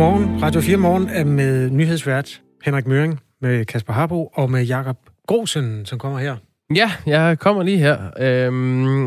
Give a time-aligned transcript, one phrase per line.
[0.00, 0.42] Godmorgen.
[0.42, 4.96] Radio 4 Morgen er med nyhedsvært Henrik Møring, med Kasper Harbo og med Jakob
[5.26, 6.36] Grosen, som kommer her.
[6.74, 8.10] Ja, jeg kommer lige her.
[8.20, 9.06] Øhm,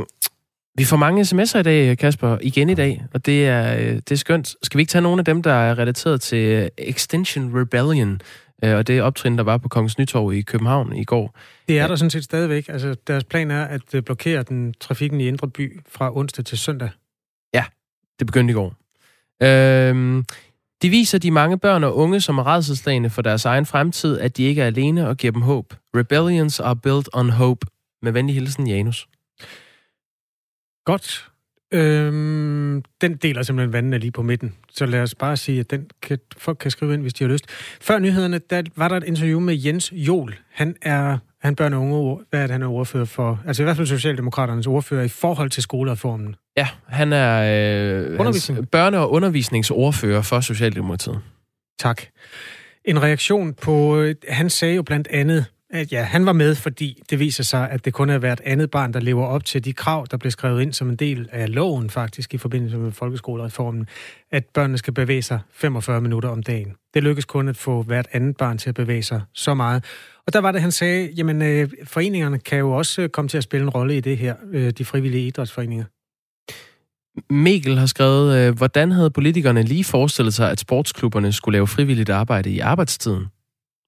[0.77, 4.12] vi får mange sms'er i dag, Kasper, igen i dag, og det er, øh, det
[4.12, 4.55] er skønt.
[4.64, 8.21] Skal vi ikke tage nogle af dem, der er relateret til Extinction Rebellion,
[8.64, 11.38] øh, og det optrin, der var på Kongens Nytorv i København i går?
[11.68, 12.70] Det er der sådan set stadigvæk.
[12.70, 16.57] Altså, deres plan er at øh, blokere den trafikken i Indre By fra onsdag til
[16.57, 16.90] søndag.
[17.54, 17.63] Ja,
[18.20, 18.76] det begyndte i går.
[19.44, 20.26] Øhm,
[20.84, 24.38] de viser de mange børn og unge, som er redselslagende for deres egen fremtid, at
[24.38, 25.74] de ikke er alene og giver dem håb.
[25.96, 27.68] Rebellions are built on hope.
[28.02, 29.08] Med venlig hilsen, Janus.
[30.86, 31.30] Godt.
[31.74, 34.55] Øhm, den deler simpelthen vandene lige på midten.
[34.72, 37.32] Så lad os bare sige, at den kan, folk kan skrive ind, hvis de har
[37.32, 37.46] lyst.
[37.82, 40.36] Før nyhederne, der var der et interview med Jens Jol.
[40.52, 43.42] Han er han børn- og unge, hvad er det, han er ordfører for?
[43.48, 46.35] Altså i hvert fald Socialdemokraternes ordfører i forhold til skolereformen.
[46.58, 48.18] Ja, han er øh,
[48.76, 51.20] børne- og undervisningsordfører for Socialdemokratiet.
[51.80, 52.02] Tak.
[52.85, 57.04] En reaktion på, øh, han sagde jo blandt andet, at ja, han var med, fordi
[57.10, 59.74] det viser sig, at det kun er hvert andet barn, der lever op til de
[59.74, 63.88] krav, der blev skrevet ind som en del af loven faktisk i forbindelse med folkeskolereformen,
[64.31, 66.74] at børnene skal bevæge sig 45 minutter om dagen.
[66.94, 69.84] Det lykkes kun at få hvert andet barn til at bevæge sig så meget.
[70.28, 73.38] Og der var det, han sagde, jamen øh, foreningerne kan jo også øh, komme til
[73.38, 75.85] at spille en rolle i det her, øh, de frivillige idrætsforeninger.
[77.34, 82.09] Mikkel har skrevet, øh, hvordan havde politikerne lige forestillet sig, at sportsklubberne skulle lave frivilligt
[82.09, 83.28] arbejde i arbejdstiden?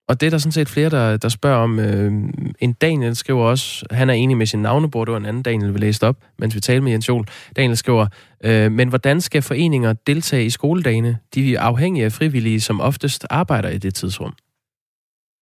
[0.08, 1.80] Og det er der sådan set flere, der, der spørger om.
[1.80, 2.14] Øh,
[2.60, 5.74] en Daniel skriver også, han er enig med sin navnebord, det var en anden Daniel,
[5.74, 7.26] vi læste op, mens vi talte med Jens Jol.
[7.56, 8.08] Daniel skriver,
[8.44, 11.18] øh, men hvordan skal foreninger deltage i skoledagene?
[11.36, 14.34] De er afhængige af frivillige, som oftest arbejder i det tidsrum.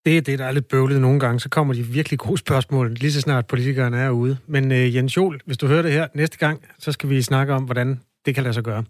[0.05, 1.39] Det er det, der er lidt bøvlet nogle gange.
[1.39, 4.37] Så kommer de virkelig gode spørgsmål, lige så snart politikerne er ude.
[4.47, 7.53] Men øh, Jens Jol, hvis du hører det her næste gang, så skal vi snakke
[7.53, 8.83] om, hvordan det kan lade sig gøre.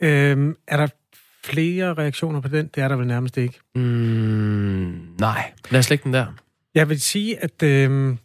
[0.00, 0.86] Øh, er der
[1.50, 2.70] flere reaktioner på den?
[2.74, 3.60] Det er der vel nærmest ikke.
[3.74, 3.80] Mm,
[5.20, 6.26] nej, lad os lægge den der.
[6.74, 8.16] Jeg vil sige, at øh,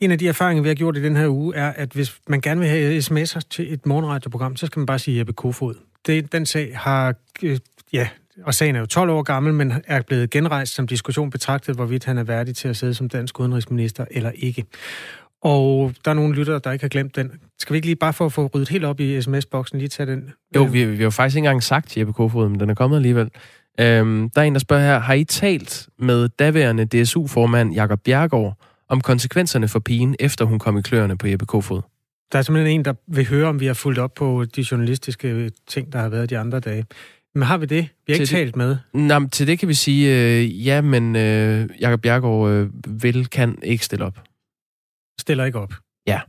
[0.00, 2.40] en af de erfaringer, vi har gjort i den her uge, er, at hvis man
[2.40, 5.74] gerne vil have sms'er til et morgenradioprogram, så skal man bare sige Jeppe Kofod.
[6.06, 7.58] Det, den sag har, øh,
[7.92, 8.08] ja,
[8.42, 12.04] og sagen er jo 12 år gammel, men er blevet genrejst som diskussion betragtet, hvorvidt
[12.04, 14.64] han er værdig til at sidde som dansk udenrigsminister eller ikke.
[15.42, 17.30] Og der er nogle lyttere, der ikke har glemt den.
[17.58, 20.12] Skal vi ikke lige bare for at få ryddet helt op i sms-boksen, lige tage
[20.12, 20.32] den?
[20.56, 22.96] Jo, vi, vi har jo faktisk ikke engang sagt Jeppe Kofod, men den er kommet
[22.96, 23.30] alligevel.
[23.80, 28.56] Øhm, der er en, der spørger her, har I talt med daværende DSU-formand Jakob Bjergård
[28.88, 31.80] om konsekvenserne for pigen, efter hun kom i kløerne på Jeppe Kofod?
[32.32, 35.50] Der er simpelthen en, der vil høre, om vi har fulgt op på de journalistiske
[35.66, 36.84] ting, der har været de andre dage.
[37.34, 37.88] Men har vi det?
[38.06, 38.76] Vi har til ikke det, talt med.
[38.92, 42.68] Nej, til det kan vi sige, øh, ja, men øh, Jakob Bjergård øh,
[43.02, 44.27] vil, kan ikke stille op.
[45.20, 45.74] Stiller ikke op?
[46.06, 46.20] Ja.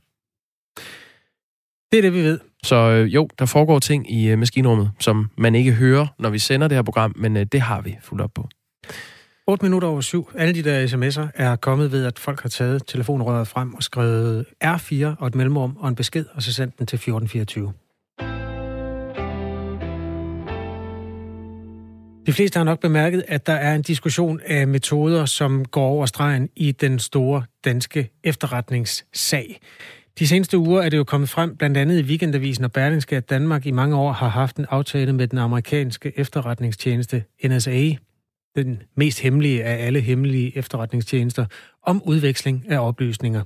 [1.92, 2.40] Det er det, vi ved.
[2.64, 6.40] Så øh, jo, der foregår ting i øh, maskinrummet, som man ikke hører, når vi
[6.40, 8.50] sender det her program, men øh, det har vi fuldt op på.
[9.48, 10.30] 8 minutter over syv.
[10.36, 14.46] Alle de der sms'er er kommet ved, at folk har taget telefonrøret frem og skrevet
[14.64, 17.74] R4 og et mellemrum og en besked, og så sendt den til 1424.
[22.30, 26.06] De fleste har nok bemærket, at der er en diskussion af metoder, som går over
[26.06, 29.60] stregen i den store danske efterretningssag.
[30.20, 33.30] De seneste uger er det jo kommet frem, blandt andet i Weekendavisen og Berlingske, at
[33.30, 37.92] Danmark i mange år har haft en aftale med den amerikanske efterretningstjeneste NSA,
[38.56, 41.46] den mest hemmelige af alle hemmelige efterretningstjenester,
[41.84, 43.44] om udveksling af oplysninger.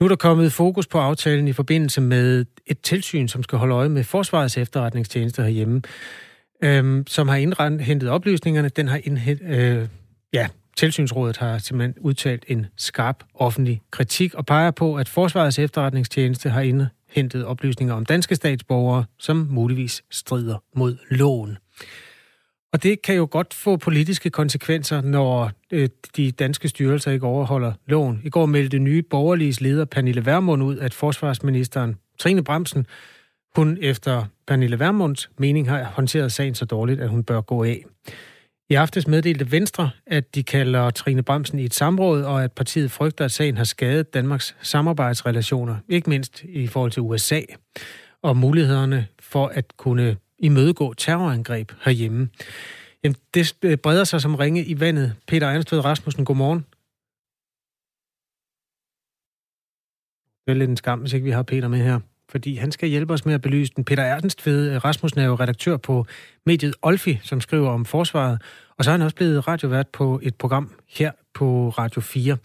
[0.00, 3.74] Nu er der kommet fokus på aftalen i forbindelse med et tilsyn, som skal holde
[3.74, 5.82] øje med Forsvarets efterretningstjenester herhjemme
[6.62, 8.68] øhm, som har indhentet oplysningerne.
[8.68, 9.88] Den har indhentet, øh,
[10.32, 16.50] ja, Tilsynsrådet har simpelthen udtalt en skarp offentlig kritik og peger på, at Forsvarets efterretningstjeneste
[16.50, 21.56] har indhentet oplysninger om danske statsborgere, som muligvis strider mod loven.
[22.72, 27.72] Og det kan jo godt få politiske konsekvenser, når øh, de danske styrelser ikke overholder
[27.86, 28.20] loven.
[28.24, 32.86] I går meldte nye borgerlige leder Pernille Vermund ud, at forsvarsministeren Trine Bremsen
[33.56, 37.84] hun efter Pernille Vermunds mening har håndteret sagen så dårligt, at hun bør gå af.
[38.70, 42.90] I aftes meddelte Venstre, at de kalder Trine Bremsen i et samråd, og at partiet
[42.90, 47.40] frygter, at sagen har skadet Danmarks samarbejdsrelationer, ikke mindst i forhold til USA,
[48.22, 52.28] og mulighederne for at kunne imødegå terrorangreb herhjemme.
[53.04, 55.16] Jamen, det breder sig som ringe i vandet.
[55.26, 56.66] Peter Ernstved Rasmussen, godmorgen.
[60.44, 62.00] Det er lidt en skam, hvis ikke vi har Peter med her
[62.30, 63.84] fordi han skal hjælpe os med at belyse den.
[63.84, 66.06] Peter Ernst ved Rasmussen er jo redaktør på
[66.46, 68.42] mediet Olfi, som skriver om forsvaret,
[68.78, 72.36] og så er han også blevet radiovært på et program her på Radio 4.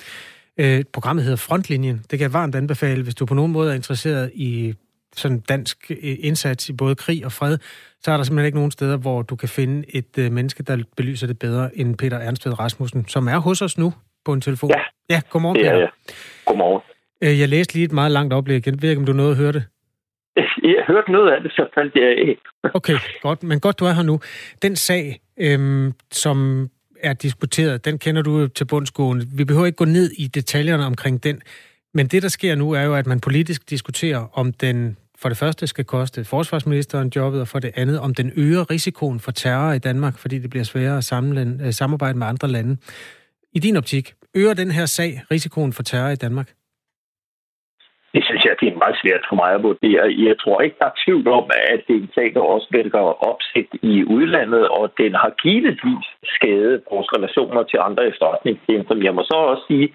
[0.58, 1.98] Øh, programmet hedder Frontlinjen.
[1.98, 4.74] Det kan jeg varmt anbefale, hvis du på nogen måde er interesseret i
[5.16, 7.58] sådan dansk øh, indsats i både krig og fred,
[8.02, 10.78] så er der simpelthen ikke nogen steder, hvor du kan finde et øh, menneske, der
[10.98, 13.94] belyser det bedre end Peter Ernstved Rasmussen, som er hos os nu
[14.26, 14.70] på en telefon.
[14.70, 15.74] Ja, ja godmorgen, Peter.
[15.74, 15.88] Ja, ja.
[16.46, 16.82] Godmorgen.
[17.22, 18.66] Øh, jeg læste lige et meget langt oplæg.
[18.66, 19.64] Jeg ved ikke, om du nåede at høre det.
[20.66, 22.38] Jeg hørte noget af det, så fandt jeg af.
[22.78, 23.44] Okay, godt.
[23.44, 24.20] Men godt, du er her nu.
[24.62, 26.70] Den sag, øhm, som
[27.00, 29.26] er diskuteret, den kender du til bundsgående.
[29.38, 31.42] Vi behøver ikke gå ned i detaljerne omkring den.
[31.94, 35.38] Men det, der sker nu, er jo, at man politisk diskuterer, om den for det
[35.38, 39.72] første skal koste forsvarsministeren jobbet, og for det andet, om den øger risikoen for terror
[39.74, 42.78] i Danmark, fordi det bliver sværere at samle, øh, samarbejde med andre lande.
[43.54, 46.52] I din optik, øger den her sag risikoen for terror i Danmark?
[48.16, 50.04] Det synes jeg, det er meget svært for mig at vurdere.
[50.28, 53.04] Jeg tror ikke, der er tvivl om, at det er en sag, der også vælger
[53.32, 58.96] opsigt i udlandet, og den har givetvis skadet vores relationer til andre efterretningstjenester.
[59.08, 59.88] Jeg må så også sige,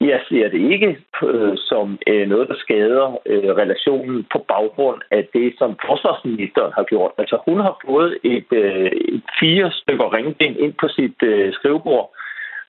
[0.00, 0.90] jeg ser det ikke
[1.22, 6.82] øh, som øh, noget, der skader øh, relationen på baggrund af det, som forsvarsministeren har
[6.82, 7.12] gjort.
[7.18, 12.06] Altså hun har fået et, øh, et fire stykker ringbind ind på sit øh, skrivebord,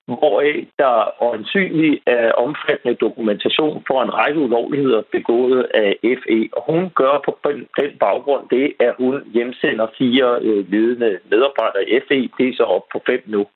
[0.06, 0.42] hvor
[0.78, 6.48] der øjensynligt er omfattende dokumentation for en række ulovligheder begået af FE.
[6.52, 7.38] Og hun gør på
[7.80, 12.28] den baggrund det, at hun hjemsender fire øh, ledende medarbejdere i FE.
[12.38, 13.46] Det er så op på fem nu.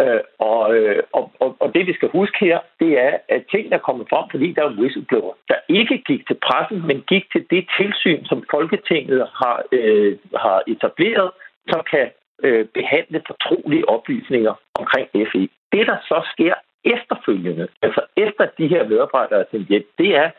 [0.00, 3.78] Øh, og, øh, og, og, det, vi skal huske her, det er, at ting er
[3.78, 7.68] kommet frem, fordi der er whistleblower, der ikke gik til pressen, men gik til det
[7.78, 11.30] tilsyn, som Folketinget har, øh, har etableret,
[11.70, 12.06] som kan
[12.44, 15.48] øh, behandle fortrolige oplysninger omkring FE.
[15.72, 16.54] Det, der så sker
[16.84, 20.30] efterfølgende, altså efter de her medarbejdere er sendt hjem, det er,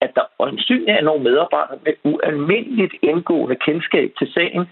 [0.00, 4.68] at der øjensynligt er nogle medarbejdere med ualmindeligt indgående kendskab til sagen,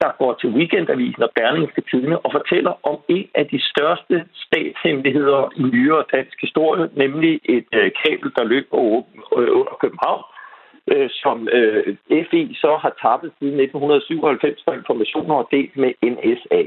[0.00, 5.40] der går til Weekendavisen og Berlingske Tidene og fortæller om en af de største statshemmeligheder
[5.56, 8.78] i nyere dansk historie, nemlig et øh, kabel, der løber
[9.38, 10.22] øh, under København,
[10.90, 11.96] øh, som øh,
[12.30, 16.62] FE så har tappet siden 1997 for informationer og delt med NSA.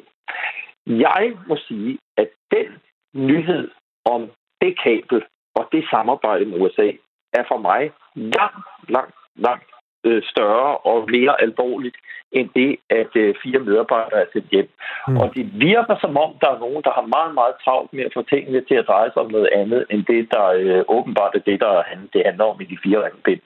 [0.87, 2.67] Jeg må sige, at den
[3.13, 3.71] nyhed
[4.05, 4.21] om
[4.61, 5.23] det kabel
[5.55, 6.91] og det samarbejde med USA
[7.33, 9.69] er for mig langt, langt, langt
[10.05, 11.97] øh, større og mere alvorligt
[12.31, 14.69] end det, at øh, fire medarbejdere er sendt hjem.
[15.07, 15.17] Mm.
[15.17, 18.13] Og det virker som om, der er nogen, der har meget, meget travlt med at
[18.13, 21.43] få tingene til at dreje sig om noget andet, end det, der øh, åbenbart er
[21.49, 21.83] det, der
[22.13, 23.41] det handler om i de fire ringbind.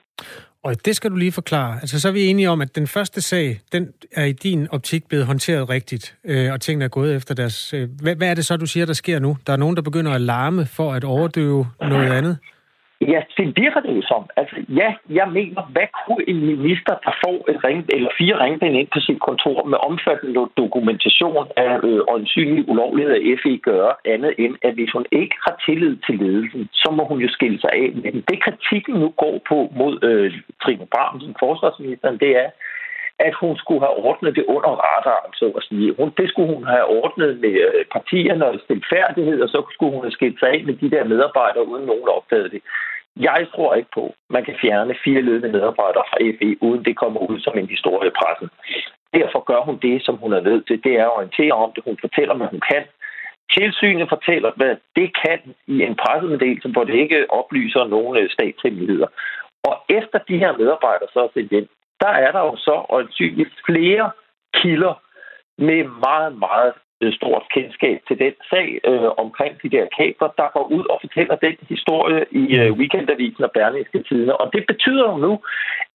[0.64, 1.78] Og det skal du lige forklare.
[1.80, 5.08] Altså, så er vi enige om, at den første sag, den er i din optik
[5.08, 7.74] blevet håndteret rigtigt, øh, og tingene er gået efter deres...
[7.74, 9.36] Øh, hvad, hvad er det så, du siger, der sker nu?
[9.46, 12.38] Der er nogen, der begynder at larme for at overdøve noget andet?
[13.00, 14.24] Ja, det virker det jo som.
[14.36, 18.76] Altså, ja, jeg mener, hvad kunne en minister, der får et ring, eller fire ringbind
[18.76, 24.34] ind på sit kontor med omfattende dokumentation af øh, åndsynlig ulovlighed af FE gøre, andet
[24.38, 27.70] end, at hvis hun ikke har tillid til ledelsen, så må hun jo skille sig
[27.72, 28.24] af Men.
[28.30, 30.32] Det kritikken nu går på mod øh,
[30.62, 32.50] Trine Bramsen, forsvarsministeren, det er,
[33.26, 35.94] at hun skulle have ordnet det under radaren, så at sige.
[35.98, 40.04] Hun, det skulle hun have ordnet med øh, partierne og stilfærdighed, og så skulle hun
[40.06, 42.62] have skilt sig af med de der medarbejdere, uden nogen opdagede det.
[43.16, 46.96] Jeg tror ikke på, at man kan fjerne fire ledende medarbejdere fra FE, uden det
[46.96, 48.48] kommer ud som en historie i pressen.
[49.14, 50.84] Derfor gør hun det, som hun er nødt til.
[50.84, 51.84] Det er at orientere om det.
[51.84, 52.84] Hun fortæller, hvad hun kan.
[53.56, 59.06] Tilsynet fortæller, hvad det kan i en pressemeddelelse, hvor det ikke oplyser nogen øh, statshemmeligheder.
[59.68, 61.68] Og efter de her medarbejdere så er sendt hjem,
[62.00, 64.10] der er der jo så øjensynligt flere
[64.54, 64.94] kilder
[65.58, 70.48] med meget, meget øh, stort kendskab til den sag øh, omkring de der kabler, der
[70.56, 74.40] går ud og fortæller den historie i øh, Weekendavisen og Berlingske Tidene.
[74.40, 75.32] Og det betyder jo nu,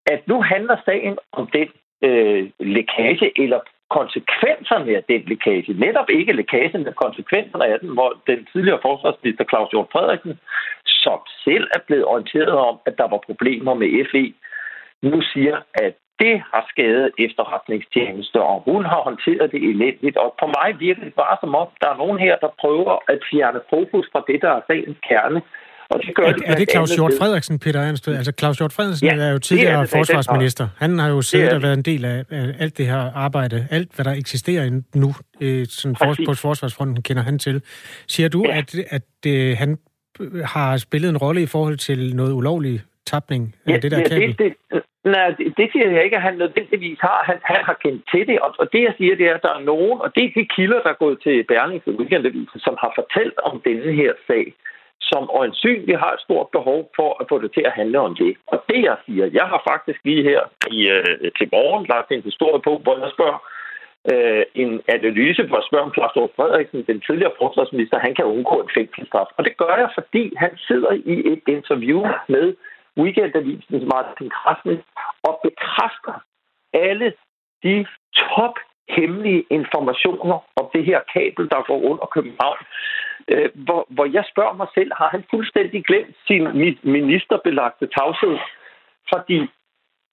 [0.06, 1.70] at nu handler sagen om den
[2.08, 3.60] øh, lækage eller
[3.90, 5.74] konsekvenserne af den lækage.
[5.74, 10.40] Netop ikke lækagen, men konsekvenserne af den, hvor den tidligere forsvarsminister Claus Hjort Frederiksen,
[10.86, 14.34] som selv er blevet orienteret om, at der var problemer med FE,
[15.12, 15.94] nu siger, at
[16.24, 20.18] det har skadet efterretningstjenester, og hun har håndteret det elendigt.
[20.24, 23.20] Og på mig virker det bare som om, der er nogen her, der prøver at
[23.32, 25.42] fjerne fokus fra det, der er sagens kerne.
[25.90, 28.16] Og det gør er, det er det Claus Hjort Frederiksen, Peter Ernsted?
[28.16, 30.68] Altså Claus Hjort Frederiksen ja, er jo tidligere det, forsvarsminister.
[30.78, 32.24] Han har jo siddet og været en del af,
[32.60, 33.68] alt det her arbejde.
[33.72, 37.62] Alt, hvad der eksisterer nu øh, sådan for, på forsvarsfronten, kender han til.
[38.08, 38.58] Siger du, ja.
[38.58, 39.78] at, at øh, han
[40.46, 44.08] har spillet en rolle i forhold til noget ulovlig tapning af ja, det der ja,
[44.10, 44.38] kabel?
[44.38, 44.82] Det, det,
[45.14, 45.28] Nej,
[45.60, 47.20] det siger jeg ikke, at han nødvendigvis har.
[47.30, 49.54] Han, han har kendt til det, og, og det jeg siger, det er, at der
[49.56, 52.92] er nogen, og det er de kilder, der er gået til Berlingske Weekendavisen, som har
[53.00, 54.46] fortalt om denne her sag,
[55.02, 58.32] som øjensynligt har et stort behov for at få det til at handle om det.
[58.48, 60.42] Og det jeg siger, jeg har faktisk lige her
[60.76, 63.40] i, øh, til morgen lagt en historie på, hvor jeg spørger,
[64.12, 68.56] øh, en analyse, hvor jeg spørger om Claus Frederiksen, den tidligere forsvarsminister, han kan undgå
[68.62, 69.30] en fængselsstraf.
[69.38, 72.46] Og det gør jeg, fordi han sidder i et interview med
[72.98, 74.80] Weekendavisens Martin Krasnik
[75.24, 76.16] og bekræfter
[76.74, 77.14] alle
[77.64, 77.86] de
[78.16, 78.56] top
[78.90, 82.58] hemmelige informationer om det her kabel, der går under København.
[83.28, 86.44] Øh, hvor, hvor jeg spørger mig selv, har han fuldstændig glemt sin
[86.84, 88.38] ministerbelagte tavshed?
[89.14, 89.40] Fordi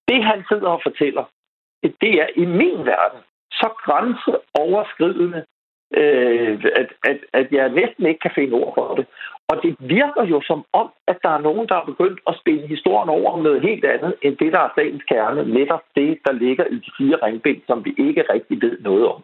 [0.08, 1.24] det, han sidder og fortæller,
[1.82, 3.20] det er i min verden
[3.52, 5.44] så grænseoverskridende,
[6.00, 9.06] øh, at, at, at jeg næsten ikke kan finde ord for det.
[9.50, 12.66] Og det virker jo som om, at der er nogen, der er begyndt at spille
[12.66, 15.54] historien over med noget helt andet, end det, der er sagens kerne.
[15.58, 19.22] Netop det, der ligger i de fire ringben, som vi ikke rigtig ved noget om.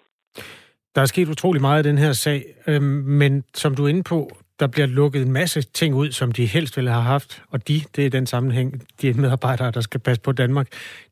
[0.94, 2.82] Der er sket utrolig meget i den her sag, øh,
[3.20, 4.20] men som du er inde på,
[4.60, 7.74] der bliver lukket en masse ting ud, som de helst ville have haft, og de,
[7.96, 8.72] det er den sammenhæng,
[9.02, 10.66] de medarbejdere, der skal passe på Danmark,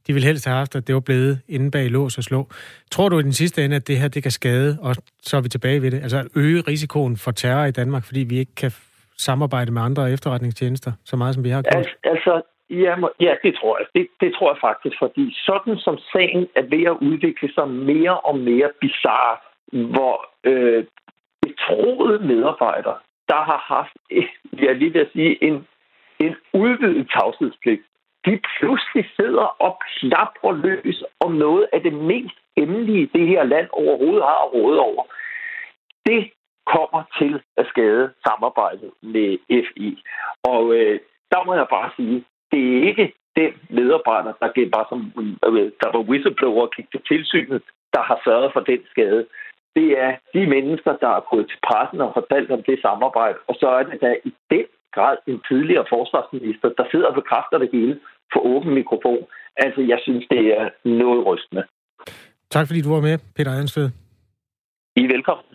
[0.07, 2.49] de vil helst have haft, at det var blevet inde bag lås og slå.
[2.91, 5.41] Tror du i den sidste ende, at det her det kan skade, og så er
[5.41, 8.73] vi tilbage ved det, altså øge risikoen for terror i Danmark, fordi vi ikke kan
[9.19, 11.77] samarbejde med andre efterretningstjenester, så meget som vi har gjort?
[11.77, 13.87] Altså, altså ja, ja, det tror jeg.
[13.95, 18.21] Det, det tror jeg faktisk, fordi sådan som sagen er ved at udvikle sig mere
[18.21, 19.37] og mere bizarre,
[19.73, 20.85] hvor øh,
[21.43, 22.99] betroede medarbejdere
[23.29, 23.97] der har haft,
[24.67, 25.67] jeg lige vil sige, en,
[26.19, 27.83] en udvidet tavshedspligt.
[28.27, 33.69] De pludselig sidder og klapper løs om noget af det mest emmelige, det her land
[33.73, 35.05] overhovedet har råd over.
[36.07, 36.31] Det
[36.75, 40.03] kommer til at skade samarbejdet med FI.
[40.45, 41.01] Og øh,
[41.33, 45.01] der må jeg bare sige, det er ikke den medarbejder, der, bare som,
[45.47, 47.63] øh, der var whistleblower og gik til tilsynet,
[47.95, 49.27] der har sørget for den skade
[49.77, 53.39] det er de mennesker, der er gået til pressen og fortalt om det samarbejde.
[53.49, 54.67] Og så er det da i den
[54.97, 57.95] grad en tidligere forsvarsminister, der sidder og bekræfter det hele
[58.33, 59.23] for åben mikrofon.
[59.65, 60.65] Altså, jeg synes, det er
[61.03, 61.65] noget rystende.
[62.55, 63.89] Tak fordi du var med, Peter Ejensved.
[64.97, 65.47] I er velkommen.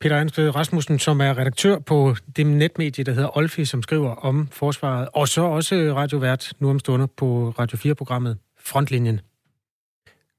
[0.00, 4.48] Peter Ejensved Rasmussen, som er redaktør på det netmedie, der hedder Olfi, som skriver om
[4.52, 7.26] forsvaret, og så også radiovært nu om stunder på
[7.58, 9.20] Radio 4-programmet Frontlinjen.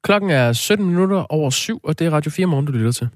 [0.03, 3.09] Klokken er 17 minutter over syv, og det er Radio 4 morgen, du lytter til.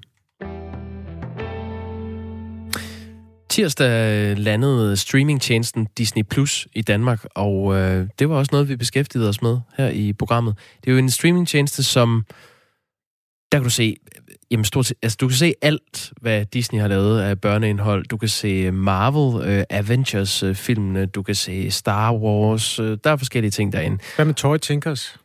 [3.48, 9.28] Tirsdag landede streamingtjenesten Disney Plus i Danmark, og øh, det var også noget, vi beskæftigede
[9.28, 10.54] os med her i programmet.
[10.84, 12.24] Det er jo en streamingtjeneste, som
[13.52, 13.96] der kan du se,
[14.50, 18.04] jamen stort set, altså du kan se alt, hvad Disney har lavet af børneindhold.
[18.04, 23.16] Du kan se Marvel, øh, Avengers-filmene, øh, du kan se Star Wars, øh, der er
[23.16, 23.98] forskellige ting derinde.
[24.16, 25.18] Hvad med Toy Tinkers?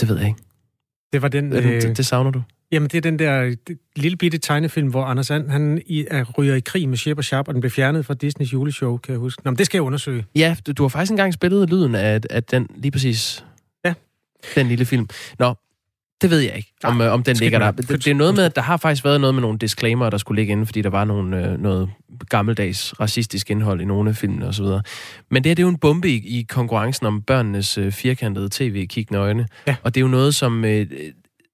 [0.00, 0.40] Det ved jeg ikke.
[1.12, 1.52] Det var den...
[1.52, 2.42] Øh, det, det savner du?
[2.72, 3.54] Jamen, det er den der
[3.96, 7.24] lille bitte tegnefilm, hvor Anders And, han i, er, ryger i krig med Shep og
[7.24, 9.42] Sharp, og den blev fjernet fra Disneys juleshow, kan jeg huske.
[9.44, 10.26] Nå, men det skal jeg undersøge.
[10.36, 13.44] Ja, du, du har faktisk engang spillet lyden af, af den, lige præcis...
[13.84, 13.94] Ja.
[14.54, 15.08] Den lille film.
[15.38, 15.54] Nå,
[16.22, 17.70] det ved jeg ikke, om, ja, om den ligger der.
[17.70, 20.18] Det, det er noget med, at der har faktisk været noget med nogle disclaimer, der
[20.18, 21.90] skulle ligge inde, fordi der var nogle, øh, noget
[22.28, 24.64] gammeldags racistisk indhold i nogle af filmene osv.
[25.30, 28.48] Men det her, det er jo en bombe i, i konkurrencen om børnenes øh, firkantede
[28.52, 29.48] tv-kiggende øjne.
[29.66, 29.76] Ja.
[29.82, 30.86] Og det er jo noget, som øh,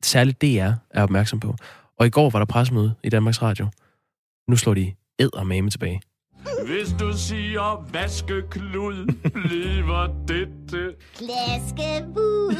[0.02, 1.56] særligt DR er opmærksom på.
[1.98, 3.66] Og i går var der pressemøde i Danmarks Radio.
[4.48, 6.00] Nu slår de ed og mame tilbage.
[6.66, 12.54] Hvis du siger vaskeklud, bliver det til Klaskebud.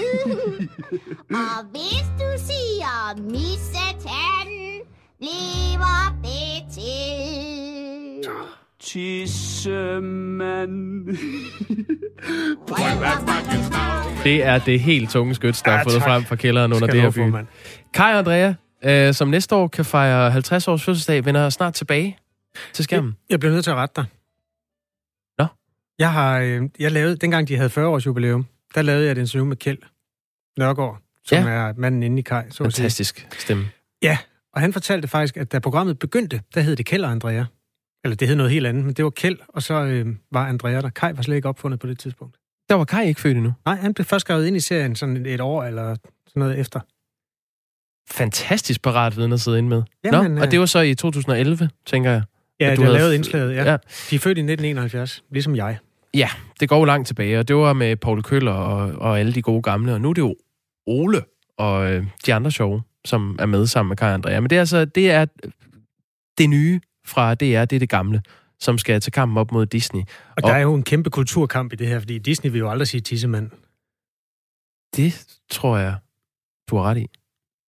[1.30, 4.49] og hvis du siger missetan,
[5.18, 7.38] bliver det til
[8.80, 10.68] Tissemand.
[14.25, 17.02] det er det helt tunge skyts, der ja, er fået frem fra kælderen under det
[17.02, 17.33] her by.
[17.95, 18.54] Kai og Andrea,
[18.85, 22.18] øh, som næste år kan fejre 50 års fødselsdag, vender snart tilbage
[22.73, 23.09] til skærmen?
[23.09, 24.05] Jeg, jeg bliver nødt til at rette dig.
[25.38, 25.47] Nå?
[25.99, 29.19] Jeg har, øh, jeg lavede, dengang de havde 40 års jubilæum, der lavede jeg et
[29.19, 29.79] interview med Kjeld
[30.59, 31.50] Nørgaard, som ja.
[31.50, 32.50] er manden inde i Kaj.
[32.50, 33.69] Så Fantastisk stemme.
[34.03, 34.19] Ja,
[34.53, 37.45] og han fortalte faktisk, at da programmet begyndte, der hed det Kjeld og Andrea.
[38.05, 40.81] Eller det hed noget helt andet, men det var Kjeld, og så øh, var Andrea
[40.81, 40.91] der.
[40.91, 42.37] Kai var slet ikke opfundet på det tidspunkt.
[42.69, 43.53] Der var Kai ikke født endnu?
[43.65, 45.97] Nej, han blev først skrevet ind i serien sådan et år eller
[46.27, 46.81] sådan noget efter.
[48.11, 49.83] Fantastisk parat viden at sidde ind med.
[50.05, 52.23] Jamen, Nå, og det øh, var så i 2011, tænker jeg.
[52.61, 53.71] Ja, du har lavet indslaget, ja.
[53.71, 53.77] ja.
[54.11, 55.79] De er født i 1971, ligesom jeg.
[56.15, 56.29] Ja,
[56.61, 59.43] det går jo langt tilbage, og det var med Paul Køller og, og alle de
[59.43, 60.37] gode gamle, og nu er det jo
[60.87, 61.23] Ole
[61.59, 64.41] og øh, de andre show, som er med sammen med Kai Andrea.
[64.41, 65.27] Men det er altså, det er
[66.38, 68.23] det nye fra DR, det er det gamle,
[68.61, 70.00] som skal til kampen op mod Disney.
[70.00, 72.71] Og, og der er jo en kæmpe kulturkamp i det her, fordi Disney vil jo
[72.71, 73.50] aldrig sige tissemand.
[74.97, 75.97] Det tror jeg,
[76.71, 77.07] du har ret i.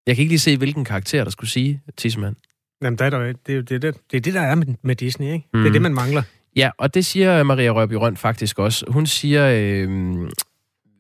[0.06, 2.37] Jeg kan ikke lige se, hvilken karakter, der skulle sige tissemand.
[2.82, 4.96] Jamen, der er der, det, er det, det, det er det, der er med, med
[4.96, 5.49] Disney, ikke?
[5.54, 5.60] Mm.
[5.60, 6.22] Det er det, man mangler.
[6.56, 8.84] Ja, og det siger Maria Rørby Røn faktisk også.
[8.88, 10.28] Hun siger, øh,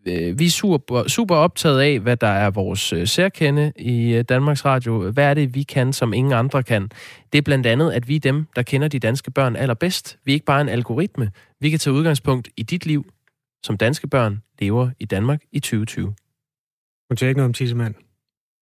[0.06, 4.24] øh, vi er super, super optaget af, hvad der er vores øh, særkende i øh,
[4.24, 5.10] Danmarks Radio.
[5.10, 6.90] Hvad er det, vi kan, som ingen andre kan?
[7.32, 10.18] Det er blandt andet, at vi er dem, der kender de danske børn allerbedst.
[10.24, 11.30] Vi er ikke bare en algoritme.
[11.60, 13.06] Vi kan tage udgangspunkt i dit liv,
[13.62, 16.14] som danske børn lever i Danmark i 2020.
[17.10, 17.94] Hun siger ikke noget om tissemand.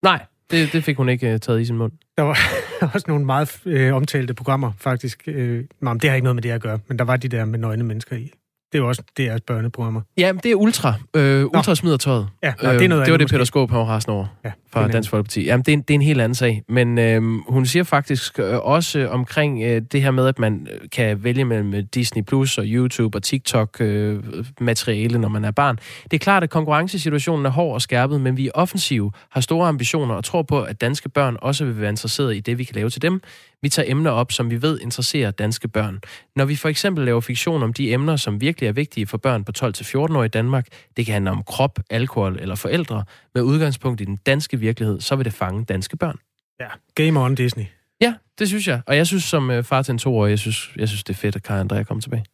[0.03, 1.91] Nej, det, det fik hun ikke uh, taget i sin mund.
[2.17, 2.37] Der var
[2.93, 5.23] også nogle meget øh, omtalte programmer, faktisk.
[5.27, 7.45] Øh, nej, det har ikke noget med det at gøre, men der var de der
[7.45, 8.31] med nøgne mennesker i.
[8.71, 10.01] Det er jo også det er børneprogrammer.
[10.17, 10.93] Ja, det er Ultra.
[11.15, 12.27] Øh, Ultra smider tøjet.
[12.43, 13.43] Ja, nej, det er noget øh, Det var det, Peter.
[13.43, 15.45] Skåb har resten over Ja, fra Dansk Folkeparti.
[15.45, 16.63] Jamen, det er, en, det er en helt anden sag.
[16.69, 20.89] Men øh, hun siger faktisk øh, også omkring øh, det her med, at man øh,
[20.89, 25.79] kan vælge mellem øh, Disney Plus og YouTube og TikTok-materiale, øh, når man er barn.
[26.03, 29.67] Det er klart, at konkurrencesituationen er hård og skærpet, men vi er offensive, har store
[29.67, 32.75] ambitioner og tror på, at danske børn også vil være interesserede i det, vi kan
[32.75, 33.21] lave til dem.
[33.61, 35.99] Vi tager emner op, som vi ved interesserer danske børn.
[36.35, 39.43] Når vi for eksempel laver fiktion om de emner, som virkelig er vigtige for børn
[39.43, 44.01] på 12-14 år i Danmark, det kan handle om krop, alkohol eller forældre, med udgangspunkt
[44.01, 46.19] i den danske virkelighed, så vil det fange danske børn.
[46.59, 47.65] Ja, Game on Disney.
[48.01, 48.81] Ja, det synes jeg.
[48.85, 51.17] Og jeg synes som øh, far til en toårig, jeg synes, jeg synes det er
[51.17, 52.25] fedt, at Kaja Andrea kommer tilbage.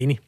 [0.00, 0.18] Enig.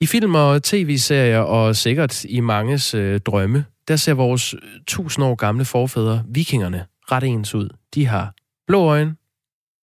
[0.00, 4.54] I film og tv-serier, og sikkert i manges øh, drømme, der ser vores
[4.86, 7.68] tusind år gamle forfædre, vikingerne, ret ens ud.
[7.94, 8.34] De har
[8.66, 9.16] blå øjne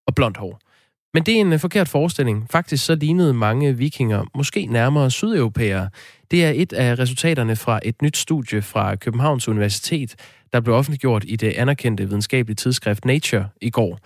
[0.08, 0.60] og blondt hår.
[1.14, 2.48] Men det er en øh, forkert forestilling.
[2.52, 5.90] Faktisk så lignede mange vikinger måske nærmere sydeuropæere.
[6.32, 10.16] Det er et af resultaterne fra et nyt studie fra Københavns Universitet,
[10.54, 14.00] der blev offentliggjort i det anerkendte videnskabelige tidsskrift Nature i går.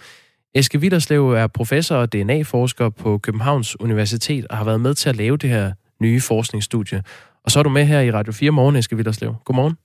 [0.55, 5.15] Eske Witterslev er professor og DNA-forsker på Københavns Universitet og har været med til at
[5.15, 7.03] lave det her nye forskningsstudie.
[7.43, 9.35] Og så er du med her i Radio 4 morgen, Eske Witterslev.
[9.45, 9.77] Godmorgen.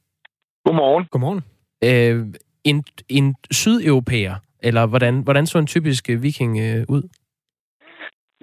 [0.64, 1.04] Godmorgen.
[1.10, 1.40] Godmorgen.
[1.84, 2.26] Øh,
[2.64, 7.02] en, en sydeuropæer, eller hvordan, hvordan så en typisk øh, viking øh, ud?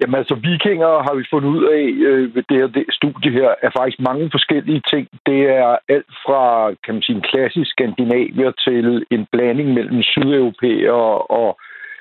[0.00, 3.50] Jamen altså, vikinger har vi fundet ud af øh, ved det her det studie her,
[3.62, 5.08] er faktisk mange forskellige ting.
[5.26, 6.42] Det er alt fra,
[6.84, 11.02] kan man sige, en klassisk skandinavier til en blanding mellem sydeuropæer
[11.38, 11.60] og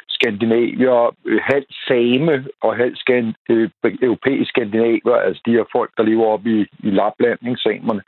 [0.09, 3.69] skandinavier, halvt halv same og halv skan, øh,
[4.01, 8.01] europæisk skandinavier, altså de her folk, der lever oppe i, i Lapland, ikke, samerne.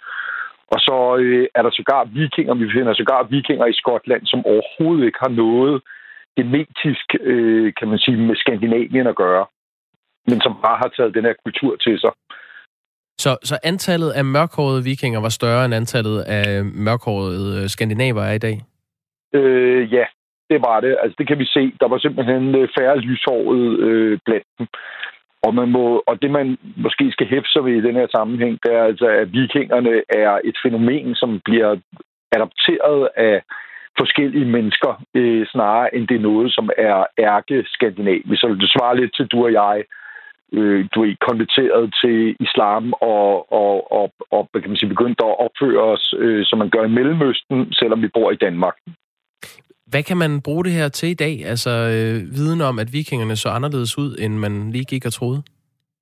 [0.74, 5.06] Og så øh, er der sågar vikinger, vi finder sågar vikinger i Skotland, som overhovedet
[5.06, 5.82] ikke har noget
[6.42, 9.46] genetisk, øh, kan man sige, med Skandinavien at gøre
[10.28, 12.12] men som bare har taget den her kultur til sig.
[13.18, 18.38] Så, så antallet af mørkhårede vikinger var større end antallet af mørkhårede skandinaver er i
[18.48, 18.58] dag?
[19.34, 20.06] Øh, ja,
[20.50, 20.98] det var det.
[21.02, 21.74] Altså, det kan vi se.
[21.80, 24.68] Der var simpelthen øh, færre lyshåret øh, blandt dem.
[25.44, 28.60] Og, man må, og det, man måske skal hæfte sig ved i den her sammenhæng,
[28.64, 31.76] det er altså, at vikingerne er et fænomen, som bliver
[32.32, 33.42] adopteret af
[33.98, 38.42] forskellige mennesker, øh, snarere end det er noget, som er ærke-skandinavisk.
[38.42, 39.84] Så det svarer lidt til du og jeg,
[40.54, 45.40] øh, du er konverteret til islam og, og, og, og kan man sige, begyndt at
[45.46, 48.76] opføre os, øh, som man gør i Mellemøsten, selvom vi bor i Danmark.
[49.92, 51.46] Hvad kan man bruge det her til i dag?
[51.46, 55.44] Altså øh, viden om, at vikingerne så anderledes ud, end man lige gik og troede?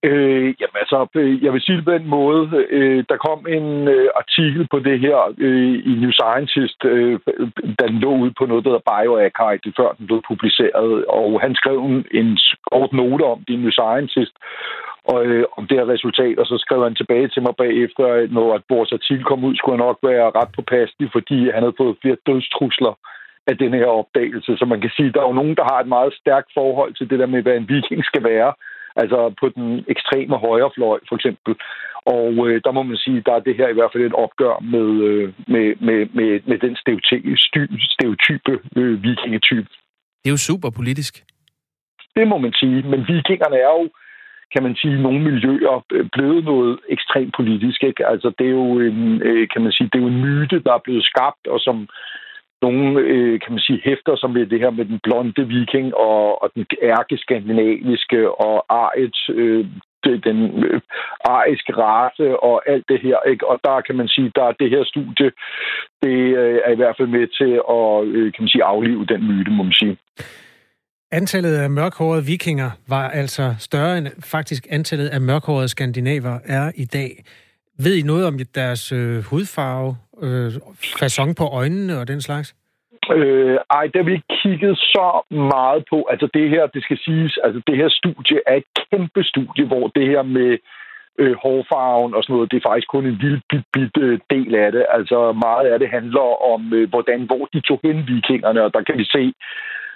[0.04, 2.66] Øh, jamen altså, øh, jeg vil sige det på den måde.
[2.70, 7.20] Øh, der kom en øh, artikel på det her øh, i New Scientist, øh,
[7.80, 11.78] der lå ud på noget, der hedder Bioarchive, før den blev publiceret, og han skrev
[11.80, 12.38] en, en
[12.72, 14.36] kort note om det i New Scientist,
[15.12, 18.54] og øh, om det her resultat, og så skrev han tilbage til mig bagefter, når
[18.54, 22.00] at vores artikel kom ud, skulle han nok være ret påpasselig, fordi han havde fået
[22.02, 22.94] flere dødstrusler
[23.48, 24.58] af den her opdagelse.
[24.58, 26.94] Så man kan sige, at der er jo nogen, der har et meget stærkt forhold
[26.94, 28.54] til det der med, hvad en viking skal være,
[28.96, 31.56] altså på den ekstreme højre fløj, for eksempel.
[32.06, 34.56] Og øh, der må man sige, der er det her i hvert fald et opgør
[34.74, 37.38] med, øh, med, med, med, med den stereotype,
[37.96, 39.70] stereotype øh, vikingetype.
[40.22, 41.14] Det er jo super politisk.
[42.16, 43.90] Det må man sige, men vikingerne er jo
[44.54, 47.84] kan man sige, nogle miljøer blevet noget ekstremt politisk.
[47.84, 48.08] Ikke?
[48.08, 49.22] Altså, det er jo en,
[49.54, 51.88] kan man sige, det er jo en myte, der er blevet skabt, og som
[52.62, 56.44] nogle, øh, kan man sige, hæfter som ved det her med den blonde viking og,
[56.44, 59.66] og den ærke-skandinaviske og ariet, øh,
[60.04, 60.82] den øh,
[61.24, 63.18] ariske race og alt det her.
[63.32, 63.48] Ikke?
[63.48, 65.32] Og der kan man sige, der er det her studie,
[66.04, 69.22] det øh, er i hvert fald med til at øh, kan man sige, aflive den
[69.28, 69.98] myte, må man sige.
[71.12, 76.86] Antallet af mørkhårede vikinger var altså større end faktisk antallet af mørkhårede skandinaver er i
[76.86, 77.12] dag.
[77.84, 79.90] Ved I noget om deres øh, hudfarve,
[80.26, 80.52] øh,
[81.00, 82.56] fason på øjnene og den slags?
[83.16, 85.08] Øh, ej, det vi ikke kigget så
[85.52, 86.08] meget på.
[86.12, 89.88] Altså det her, det skal siges, altså det her studie er et kæmpe studie, hvor
[89.88, 90.58] det her med
[91.22, 94.56] øh, hårfarven og sådan noget, det er faktisk kun en lille bit, bit øh, del
[94.56, 94.86] af det.
[94.98, 98.82] Altså meget af det handler om, øh, hvordan, hvor de tog hen vikingerne, og der
[98.88, 99.34] kan vi se,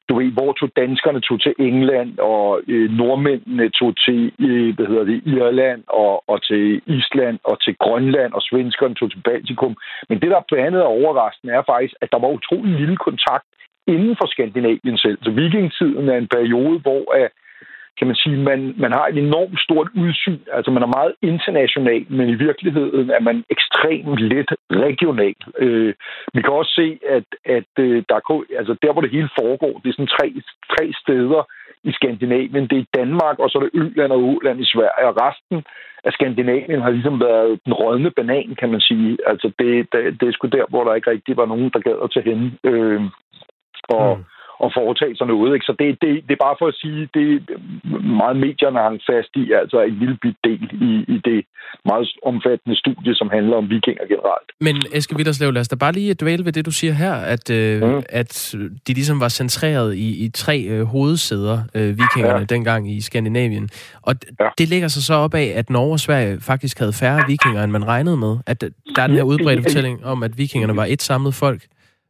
[0.09, 4.85] du ved, hvor tog danskerne tog til England, og øh, nordmændene tog til, øh, hvad
[4.85, 9.75] hedder det, Irland, og, og til Island, og til Grønland, og svenskerne tog til Baltikum.
[10.09, 13.45] Men det, der blandt andet er overraskende, er faktisk, at der var utrolig lille kontakt
[13.87, 15.17] inden for Skandinavien selv.
[15.23, 17.29] Så vikingtiden er en periode, hvor at
[17.97, 20.39] kan man sige, man, man har et enormt stort udsyn.
[20.51, 25.35] Altså man er meget international, men i virkeligheden er man ekstremt lidt regional.
[25.57, 25.93] Øh,
[26.33, 27.27] vi kan også se, at,
[27.57, 30.27] at øh, der er, altså der, hvor det hele foregår, det er sådan tre,
[30.73, 31.41] tre steder
[31.83, 32.67] i Skandinavien.
[32.67, 35.63] Det er Danmark, og så er det Øland og Åland i Sverige, og resten
[36.03, 39.17] af Skandinavien har ligesom været den rådne banan, kan man sige.
[39.27, 41.97] Altså det, det, det er sgu der, hvor der ikke rigtig var nogen, der gad
[42.03, 42.39] at tage hen.
[42.63, 43.01] Øh,
[43.89, 44.23] og, mm
[44.65, 45.53] at foretage sig noget.
[45.53, 45.65] Ikke?
[45.69, 47.27] Så det, det, det er bare for at sige, det
[48.21, 51.39] meget medierne hang fast i, altså en lille bit del i, i det
[51.85, 54.49] meget omfattende studie, som handler om vikinger generelt.
[54.61, 57.49] Men Eske Vitterslev, lad os da bare lige dvæle ved det, du siger her, at,
[57.49, 58.01] øh, mm.
[58.09, 58.55] at
[58.87, 62.45] de ligesom var centreret i, i tre øh, hovedsæder, øh, vikingerne, ja.
[62.45, 63.69] dengang i Skandinavien.
[64.01, 64.49] Og ja.
[64.57, 67.71] det ligger sig så op af, at Norge og Sverige faktisk havde færre vikinger, end
[67.71, 68.37] man regnede med.
[68.47, 68.61] At
[68.95, 71.61] der er den her udbredte fortælling om, at vikingerne var et samlet folk.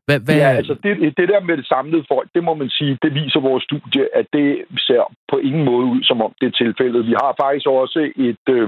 [0.07, 0.35] Hvad, hvad...
[0.35, 3.39] Ja, altså det, det der med det samlede folk, det må man sige, det viser
[3.39, 7.07] vores studie, at det ser på ingen måde ud, som om det er tilfældet.
[7.07, 8.67] Vi har faktisk også et, øh,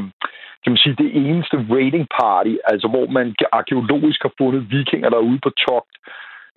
[0.63, 5.17] kan man sige, det eneste rating party, altså hvor man arkeologisk har fundet vikinger, der
[5.17, 5.95] er ude på togt.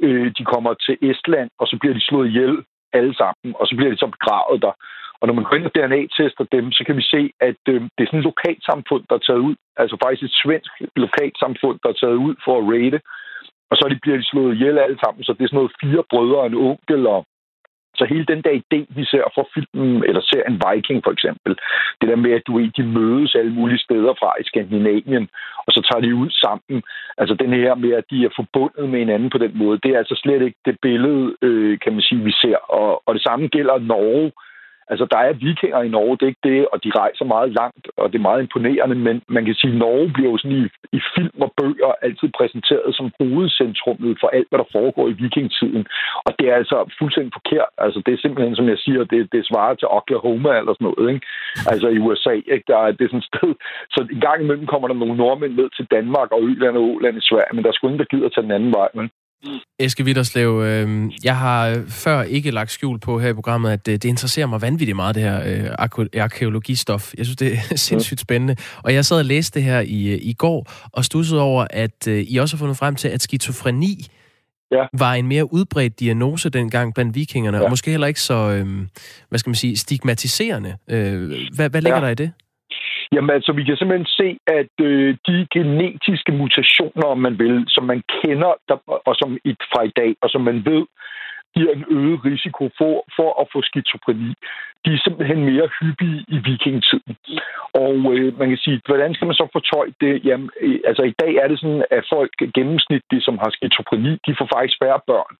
[0.06, 2.56] Øh, de kommer til Estland, og så bliver de slået ihjel
[2.92, 4.74] alle sammen, og så bliver de så begravet der.
[5.20, 8.00] Og når man går ind og DNA-tester dem, så kan vi se, at øh, det
[8.02, 9.54] er sådan et lokalsamfund, der er taget ud.
[9.76, 10.72] Altså faktisk et svensk
[11.04, 13.00] lokalsamfund, der er taget ud for at rate
[13.70, 16.40] og så bliver de slået ihjel alle sammen, så det er sådan noget fire brødre
[16.40, 17.20] og en onkel, og
[17.98, 21.52] så hele den der idé, vi ser fra filmen, eller ser en Viking for eksempel,
[22.00, 25.28] det der med, at du de mødes alle mulige steder fra i Skandinavien,
[25.66, 26.82] og så tager de ud sammen.
[27.20, 29.98] Altså den her med, at de er forbundet med hinanden på den måde, det er
[29.98, 32.56] altså slet ikke det billede, øh, kan man sige, vi ser.
[32.56, 34.32] Og, og det samme gælder Norge.
[34.90, 37.84] Altså, der er vikinger i Norge, det er ikke det, og de rejser meget langt,
[37.96, 40.64] og det er meget imponerende, men man kan sige, at Norge bliver jo sådan i,
[40.98, 45.82] i film og bøger altid præsenteret som hovedcentrummet for alt, hvad der foregår i vikingtiden.
[46.26, 47.70] Og det er altså fuldstændig forkert.
[47.84, 51.06] Altså, det er simpelthen, som jeg siger, det, det svarer til Oklahoma eller sådan noget,
[51.14, 51.26] ikke?
[51.72, 52.66] Altså i USA, ikke?
[52.70, 53.50] Der er, det er sådan et sted.
[53.94, 57.16] Så en gang imellem kommer der nogle nordmænd ned til Danmark og Øland og Åland
[57.18, 59.06] i Sverige, men der er sgu ingen, der gider tage den anden vej, men
[59.78, 63.92] Eske Vitterslev, øh, jeg har før ikke lagt skjul på her i programmet, at det,
[63.92, 67.14] øh, det interesserer mig vanvittigt meget, det her øh, arkeologistof.
[67.18, 68.56] Jeg synes, det er sindssygt spændende.
[68.82, 72.08] Og jeg sad og læste det her i, øh, i går, og stussede over, at
[72.08, 74.06] øh, I også har fundet frem til, at skizofreni
[74.70, 74.86] ja.
[74.92, 77.64] var en mere udbredt diagnose dengang blandt vikingerne, ja.
[77.64, 78.66] og måske heller ikke så, øh,
[79.28, 80.76] hvad skal man sige, stigmatiserende.
[80.88, 82.04] Øh, hvad, hvad ligger ja.
[82.04, 82.32] der i det?
[83.12, 87.84] Jamen altså, vi kan simpelthen se, at øh, de genetiske mutationer, om man vil, som
[87.84, 88.76] man kender, der,
[89.08, 90.84] og som i, fra i dag, og som man ved,
[91.54, 94.30] giver en øget risiko for, for at få skizofreni.
[94.84, 97.16] De er simpelthen mere hyppige i vikingetiden.
[97.84, 100.24] Og øh, man kan sige, hvordan skal man så fortolke det?
[100.24, 104.36] Jamen, øh, altså i dag er det sådan, at folk gennemsnitligt, som har skizofreni, de
[104.38, 105.34] får faktisk færre børn.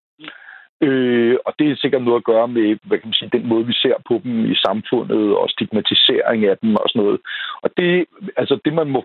[0.81, 3.67] Øh, og det er sikkert noget at gøre med hvad kan man sige, den måde,
[3.67, 7.21] vi ser på dem i samfundet, og stigmatisering af dem og sådan noget.
[7.62, 9.05] Og det, altså det man må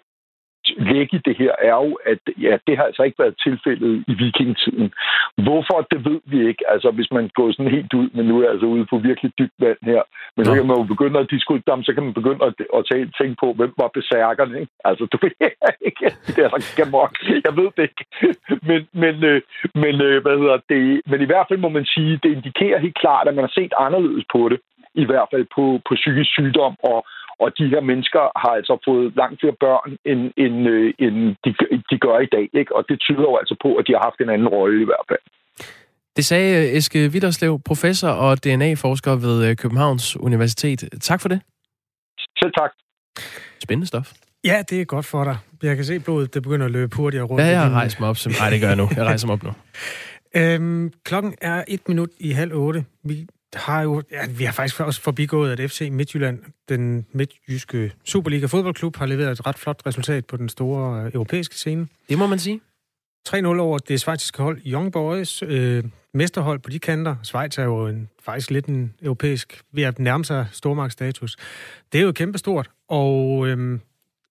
[0.77, 4.13] lægge i det her, er jo, at ja, det har altså ikke været tilfældet i
[4.13, 4.93] vikingtiden.
[5.45, 6.63] Hvorfor, det ved vi ikke.
[6.73, 9.31] Altså, hvis man går sådan helt ud, men nu er jeg altså ude på virkelig
[9.39, 10.01] dybt vand her,
[10.35, 13.11] men så kan man jo begynde at diskutere så kan man begynde at, at tage,
[13.19, 14.71] tænke på, hvem var besærkerne, ikke?
[14.85, 15.31] Altså, du ved
[15.87, 17.13] ikke, det er så gamok.
[17.47, 18.05] Jeg ved det ikke.
[18.69, 19.41] Men, men, øh,
[19.83, 21.01] men, øh, hvad hedder det?
[21.11, 23.73] Men i hvert fald må man sige, det indikerer helt klart, at man har set
[23.79, 24.59] anderledes på det.
[24.95, 27.05] I hvert fald på, på psykisk sygdom og,
[27.39, 31.49] og de her mennesker har altså fået langt flere børn, end, end, øh, end de,
[31.91, 32.45] de gør i dag.
[32.59, 32.75] Ikke?
[32.75, 35.07] Og det tyder jo altså på, at de har haft en anden rolle i hvert
[35.11, 35.23] fald.
[36.17, 40.79] Det sagde Eske Vitterslev, professor og DNA-forsker ved øh, Københavns Universitet.
[41.01, 41.39] Tak for det.
[42.39, 42.71] Selv tak.
[43.63, 44.11] Spændende stof.
[44.45, 45.37] Ja, det er godt for dig.
[45.63, 47.43] Jeg kan se blodet, det begynder at løbe hurtigere rundt.
[47.43, 48.15] Ja, jeg har rejst mig op.
[48.39, 48.87] Nej, det gør jeg nu.
[48.95, 49.51] Jeg rejser mig op nu.
[50.39, 52.85] øhm, klokken er et minut i halv otte.
[53.03, 56.39] Vi har jo, ja, vi har faktisk også forbigået, at FC Midtjylland,
[56.69, 61.55] den midtjyske Superliga fodboldklub, har leveret et ret flot resultat på den store øh, europæiske
[61.55, 61.87] scene.
[62.09, 62.61] Det må man sige.
[63.29, 67.15] 3-0 over det svejtiske hold Young Boys, øh, mesterhold på de kanter.
[67.23, 71.35] Schweiz er jo en, faktisk lidt en europæisk, ved at nærme sig stormagtsstatus.
[71.93, 73.79] Det er jo kæmpestort, og øh,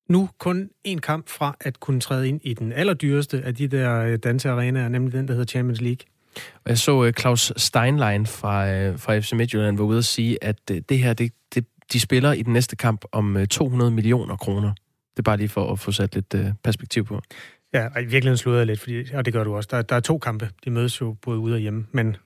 [0.08, 4.00] nu kun en kamp fra at kunne træde ind i den allerdyreste af de der
[4.00, 6.11] øh, dansearenaer, nemlig den, der hedder Champions League.
[6.36, 10.44] Og jeg så uh, Claus Steinlein fra, uh, fra FC Midtjylland var ude at sige,
[10.44, 13.90] at uh, det her, det, det, de spiller i den næste kamp om uh, 200
[13.90, 14.72] millioner kroner.
[15.10, 17.20] Det er bare lige for at få sat lidt uh, perspektiv på.
[17.74, 19.68] Ja, og i virkeligheden slår jeg lidt, fordi, og det gør du også.
[19.72, 20.50] Der, der er to kampe.
[20.64, 22.16] De mødes jo både ude og hjemme, men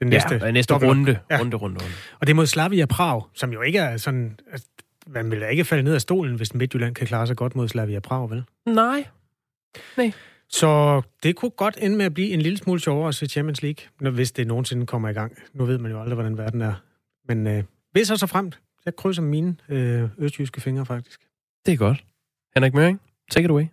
[0.00, 0.40] den næste...
[0.42, 1.38] Ja, næste runde, ja.
[1.38, 1.94] runde, runde, runde.
[2.20, 4.38] Og det er mod Slavia Prag, som jo ikke er sådan...
[4.52, 4.66] Altså,
[5.06, 7.68] man vil da ikke falde ned af stolen, hvis Midtjylland kan klare sig godt mod
[7.68, 8.44] Slavia Prag, vel?
[8.66, 9.04] Nej.
[9.96, 10.12] Nej.
[10.48, 13.62] Så det kunne godt ende med at blive en lille smule sjovere at se Champions
[13.62, 15.38] League, når, hvis det nogensinde kommer i gang.
[15.52, 16.74] Nu ved man jo aldrig, hvordan verden er.
[17.28, 21.20] Men øh, hvis og så fremt Jeg krydser mine øh, østjyske fingre, faktisk.
[21.66, 22.04] Det er godt.
[22.54, 23.66] Henrik Møring, take it away.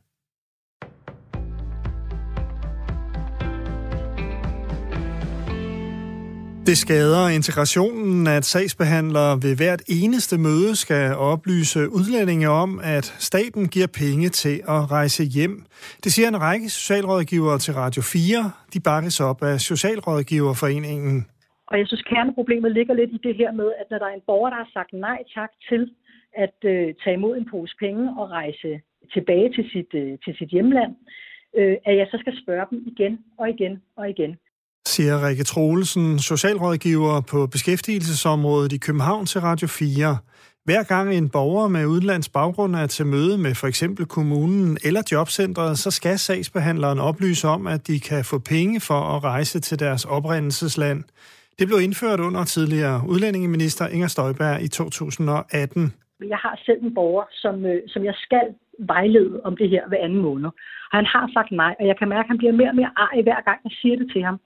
[6.69, 13.63] Det skader integrationen, at sagsbehandlere ved hvert eneste møde skal oplyse udlændinge om, at staten
[13.76, 15.56] giver penge til at rejse hjem.
[16.04, 18.52] Det siger en række socialrådgivere til Radio 4.
[18.74, 21.15] De bakkes op af Socialrådgiverforeningen.
[21.69, 24.28] Og jeg synes, kerneproblemet ligger lidt i det her med, at når der er en
[24.28, 25.82] borger, der har sagt nej tak til
[26.43, 28.71] at øh, tage imod en pose penge og rejse
[29.13, 30.93] tilbage til sit, øh, til sit hjemland,
[31.60, 34.38] øh, at jeg så skal spørge dem igen og igen og igen
[34.86, 40.17] siger Rikke Troelsen, socialrådgiver på beskæftigelsesområdet i København til Radio 4.
[40.65, 45.02] Hver gang en borger med udenlands baggrund er til møde med for eksempel kommunen eller
[45.12, 49.80] jobcentret, så skal sagsbehandleren oplyse om, at de kan få penge for at rejse til
[49.80, 51.04] deres oprindelsesland.
[51.60, 55.94] Det blev indført under tidligere udlændingeminister Inger Støjberg i 2018.
[56.34, 58.46] Jeg har selv en borger, som, øh, som jeg skal
[58.80, 60.50] vejlede om det her hver anden måned.
[60.91, 62.91] Og han har sagt nej, og jeg kan mærke, at han bliver mere og mere
[62.96, 64.39] arg hver gang, jeg siger det til ham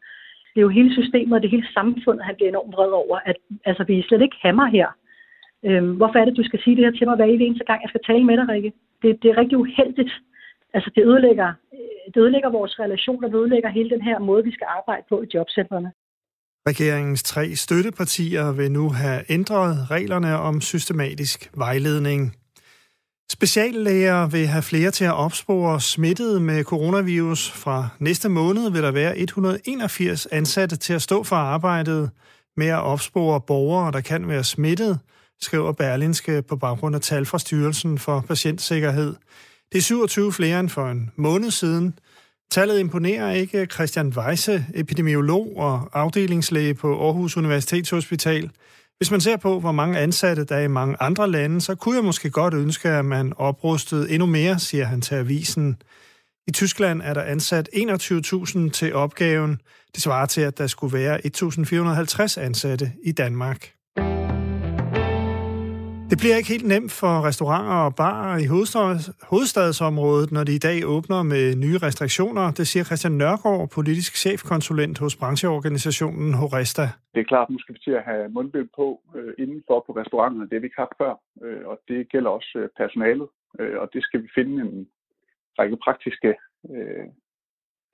[0.55, 3.37] det er jo hele systemet og det hele samfundet, han bliver enormt vred over, at
[3.65, 4.89] altså, vi er slet ikke hammer her.
[5.67, 7.89] Øhm, hvorfor er det, du skal sige det her til mig hver eneste gang, jeg
[7.89, 8.71] skal tale med dig, Rikke?
[9.01, 10.13] Det, det er rigtig uheldigt.
[10.75, 11.49] Altså, det ødelægger,
[12.13, 15.27] det ødelægger vores relationer, det ødelægger hele den her måde, vi skal arbejde på i
[15.33, 15.91] jobcentrene.
[16.67, 22.21] Regeringens tre støttepartier vil nu have ændret reglerne om systematisk vejledning.
[23.31, 27.51] Speciallæger vil have flere til at opspore smittede med coronavirus.
[27.51, 32.09] Fra næste måned vil der være 181 ansatte til at stå for arbejdet
[32.57, 34.99] med at opspore borgere, der kan være smittet,
[35.41, 39.15] skriver Berlinske på baggrund af tal fra Styrelsen for Patientsikkerhed.
[39.71, 41.99] Det er 27 flere end for en måned siden.
[42.51, 48.51] Tallet imponerer ikke Christian Weisse, epidemiolog og afdelingslæge på Aarhus Universitetshospital.
[48.97, 51.95] Hvis man ser på, hvor mange ansatte der er i mange andre lande, så kunne
[51.95, 55.77] jeg måske godt ønske, at man oprustede endnu mere, siger han til avisen.
[56.47, 59.61] I Tyskland er der ansat 21.000 til opgaven.
[59.95, 63.74] Det svarer til, at der skulle være 1.450 ansatte i Danmark.
[66.11, 68.47] Det bliver ikke helt nemt for restauranter og barer i
[69.31, 72.45] hovedstadsområdet, når de i dag åbner med nye restriktioner.
[72.59, 76.85] Det siger Christian Nørgaard, politisk chefkonsulent hos brancheorganisationen Horesta.
[77.13, 79.91] Det er klart, at nu skal vi til at have mundbind på øh, indenfor på
[79.99, 80.45] restauranterne.
[80.47, 81.13] Det har vi ikke haft før,
[81.43, 83.27] øh, og det gælder også øh, personalet.
[83.59, 84.87] Øh, og det skal vi finde en
[85.59, 86.31] række praktiske
[86.73, 87.07] øh,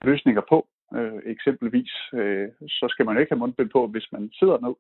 [0.10, 0.58] løsninger på.
[0.98, 2.48] Øh, eksempelvis øh,
[2.80, 4.76] så skal man ikke have mundbind på, hvis man sidder ned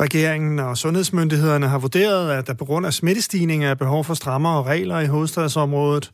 [0.00, 4.62] Regeringen og sundhedsmyndighederne har vurderet, at der på grund af smittestigninger er behov for strammere
[4.62, 6.12] regler i hovedstadsområdet.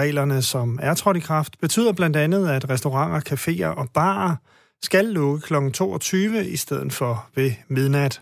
[0.00, 4.36] Reglerne, som er trådt i kraft, betyder blandt andet, at restauranter, caféer og barer
[4.82, 5.54] skal lukke kl.
[5.72, 8.20] 22 i stedet for ved midnat.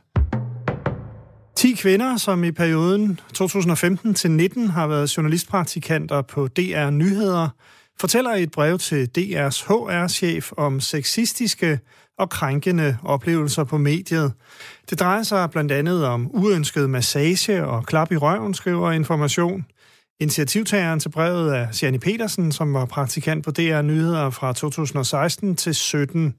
[1.57, 7.49] 10 kvinder, som i perioden 2015 til 19 har været journalistpraktikanter på DR Nyheder,
[8.01, 11.79] fortæller i et brev til DR's HR-chef om sexistiske
[12.19, 14.33] og krænkende oplevelser på mediet.
[14.91, 19.65] Det drejer sig blandt andet om uønsket massage og klap i røven, skriver Information.
[20.21, 25.75] Initiativtageren til brevet er Sjani Petersen, som var praktikant på DR Nyheder fra 2016 til
[25.75, 26.35] 17.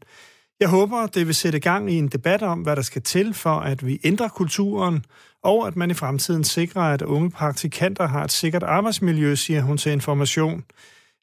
[0.59, 3.59] Jeg håber, det vil sætte gang i en debat om, hvad der skal til for,
[3.59, 5.05] at vi ændrer kulturen,
[5.43, 9.77] og at man i fremtiden sikrer, at unge praktikanter har et sikkert arbejdsmiljø, siger hun
[9.77, 10.63] til Information.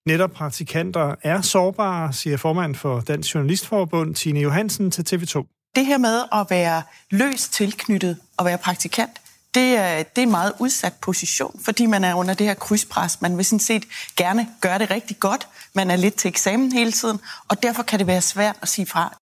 [0.07, 5.73] Netop praktikanter er sårbare, siger formand for Dansk Journalistforbund, Tine Johansen, til TV2.
[5.77, 9.11] Det her med at være løst tilknyttet og være praktikant,
[9.55, 13.23] det er, det er en meget udsat position, fordi man er under det her krydspres.
[13.23, 13.85] Man vil sådan set
[14.17, 15.49] gerne gøre det rigtig godt.
[15.75, 18.87] Man er lidt til eksamen hele tiden, og derfor kan det være svært at sige
[18.87, 19.17] fra.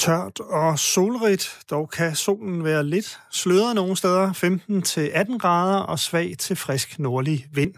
[0.00, 4.32] Tørt og solrigt, dog kan solen være lidt sløret nogle steder,
[5.32, 7.74] 15-18 grader og svag til frisk nordlig vind.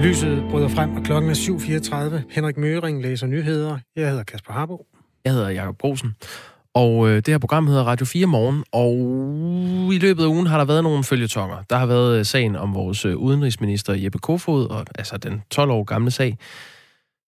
[0.00, 2.34] Lyset bryder frem, og klokken er 7.34.
[2.34, 3.78] Henrik Møring læser nyheder.
[3.96, 4.86] Jeg hedder Kasper Harbo.
[5.24, 6.14] Jeg hedder Jakob Brosen.
[6.74, 8.94] Og øh, det her program hedder Radio 4 Morgen, og
[9.94, 11.56] i løbet af ugen har der været nogle følgetonger.
[11.70, 15.70] Der har været øh, sagen om vores øh, udenrigsminister Jeppe Kofod, og, altså den 12
[15.70, 16.38] år gamle sag,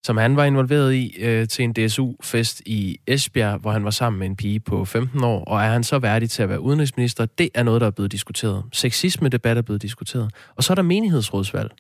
[0.04, 4.18] som han var involveret i øh, til en DSU-fest i Esbjerg, hvor han var sammen
[4.18, 5.44] med en pige på 15 år.
[5.44, 7.26] Og er han så værdig til at være udenrigsminister?
[7.26, 8.64] Det er noget, der er blevet diskuteret.
[8.72, 10.30] Sexisme-debat er blevet diskuteret.
[10.56, 11.70] Og så er der menighedsrådsvalg.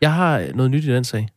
[0.00, 1.28] Jeg har noget nyt i den sag.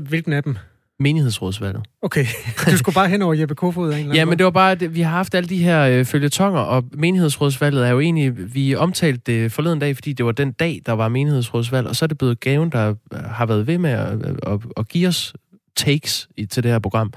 [0.00, 0.56] Hvilken af dem?
[1.00, 1.82] menighedsrådsvalget.
[2.02, 2.26] Okay,
[2.70, 5.00] du skulle bare hen over Jeppe Kofod en Ja, men det var bare, at vi
[5.00, 9.52] har haft alle de her øh, følgetonger, og menighedsrådsvalget er jo egentlig, vi omtalte det
[9.52, 12.40] forleden dag, fordi det var den dag, der var menighedsrådsvalg, og så er det blevet
[12.40, 15.34] gaven, der øh, har været ved med at, at, at, at give os
[15.76, 17.12] takes i, til det her program.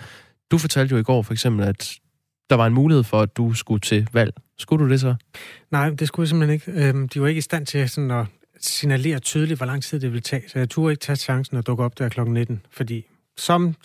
[0.52, 1.92] Du fortalte jo i går for eksempel, at
[2.50, 4.34] der var en mulighed for, at du skulle til valg.
[4.58, 5.16] Skulle du det så?
[5.72, 6.88] Nej, det skulle jeg simpelthen ikke.
[6.88, 8.26] Øhm, de var ikke i stand til sådan at
[8.62, 11.68] signalere tydeligt, hvor lang tid det ville tage, så jeg turde ikke tage chancen at
[11.68, 12.22] dukke op der kl.
[12.22, 13.06] 19, fordi
[13.38, 13.76] som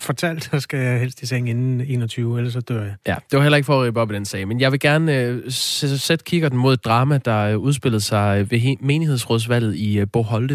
[0.00, 2.94] fortalt, så skal jeg helst i seng inden 21, ellers så dør jeg.
[3.06, 4.80] Ja, det var heller ikke for at rippe op i den sag, men jeg vil
[4.80, 10.06] gerne øh, sætte kigger mod et drama, der øh, udspillede sig ved menighedsrådsvalget i øh,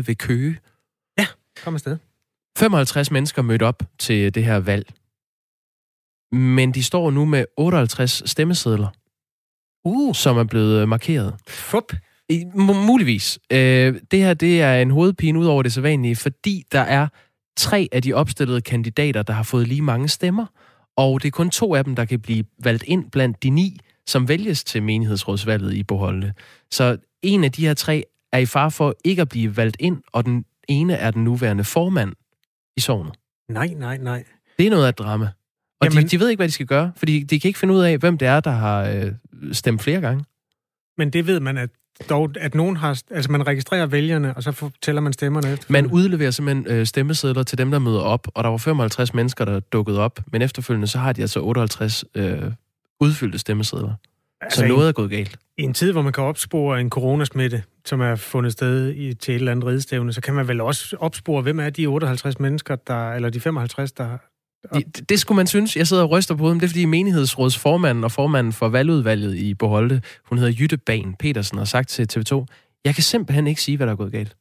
[0.08, 0.58] ved Køge.
[1.20, 1.26] Ja,
[1.64, 1.98] kom afsted.
[2.58, 4.94] 55 mennesker mødte op til det her valg.
[6.32, 8.88] Men de står nu med 58 stemmesedler,
[9.86, 10.16] uh.
[10.16, 11.36] som er blevet øh, markeret.
[11.48, 11.94] Fup.
[12.30, 13.40] I, muligvis.
[13.52, 17.08] Øh, det her det er en hovedpine ud over det sædvanlige, fordi der er
[17.58, 20.46] tre af de opstillede kandidater, der har fået lige mange stemmer,
[20.98, 23.80] og det er kun to af dem, der kan blive valgt ind blandt de ni,
[24.08, 26.34] som vælges til menighedsrådsvalget i Boholte.
[26.72, 29.98] Så en af de her tre er i far for ikke at blive valgt ind,
[30.14, 32.14] og den ene er den nuværende formand
[32.78, 33.14] i sovnet.
[33.50, 34.24] Nej, nej, nej.
[34.58, 35.30] Det er noget af drama.
[35.82, 37.74] Og Jamen, de, de ved ikke, hvad de skal gøre, fordi de kan ikke finde
[37.74, 39.12] ud af, hvem det er, der har øh,
[39.52, 40.26] stemt flere gange.
[40.98, 41.70] Men det ved man, at
[42.10, 43.02] dog, at nogen har...
[43.12, 45.66] Altså, man registrerer vælgerne, og så fortæller man stemmerne efter.
[45.70, 49.46] Man udleverer simpelthen øh, stemmesedler til dem, der møder op, og der var 55 mennesker,
[49.46, 52.52] der dukkede op, men efterfølgende så har de altså 58 øh,
[53.00, 53.94] udfyldte stemmesedler.
[54.42, 55.38] Altså, så noget er gået galt.
[55.58, 59.36] I en tid, hvor man kan opspore en coronasmitte, som er fundet sted i, til
[59.36, 62.76] et eller andet ridestævne, så kan man vel også opspore, hvem er de 58 mennesker,
[62.76, 64.18] der, eller de 55, der,
[64.74, 65.76] det, det skulle man synes.
[65.76, 66.60] Jeg sidder og ryster på dem.
[66.60, 71.58] Det er fordi menighedsrådsformanden og formanden for valgudvalget i Boholte, hun hedder Jytte Ban Petersen,
[71.58, 72.46] har sagt til TV2,
[72.86, 74.36] jeg kan simpelthen ikke sige, hvad der er gået galt.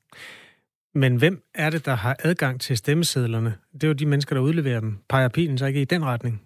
[0.94, 3.54] Men hvem er det, der har adgang til stemmesedlerne?
[3.72, 4.98] Det er jo de mennesker, der udleverer dem.
[5.08, 6.42] Peger pilen så ikke i den retning?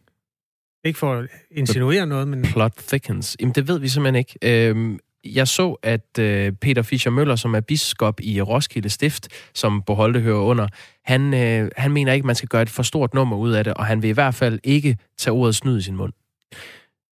[0.85, 2.43] Ikke for at insinuere noget, men...
[2.43, 3.37] Plot thickens.
[3.41, 4.69] Jamen, det ved vi simpelthen ikke.
[4.69, 9.83] Øhm, jeg så, at øh, Peter Fischer Møller, som er biskop i Roskilde Stift, som
[9.83, 10.69] Boholte hører under,
[11.05, 13.75] han, øh, han mener ikke, man skal gøre et for stort nummer ud af det,
[13.75, 16.13] og han vil i hvert fald ikke tage ordet snyd i sin mund.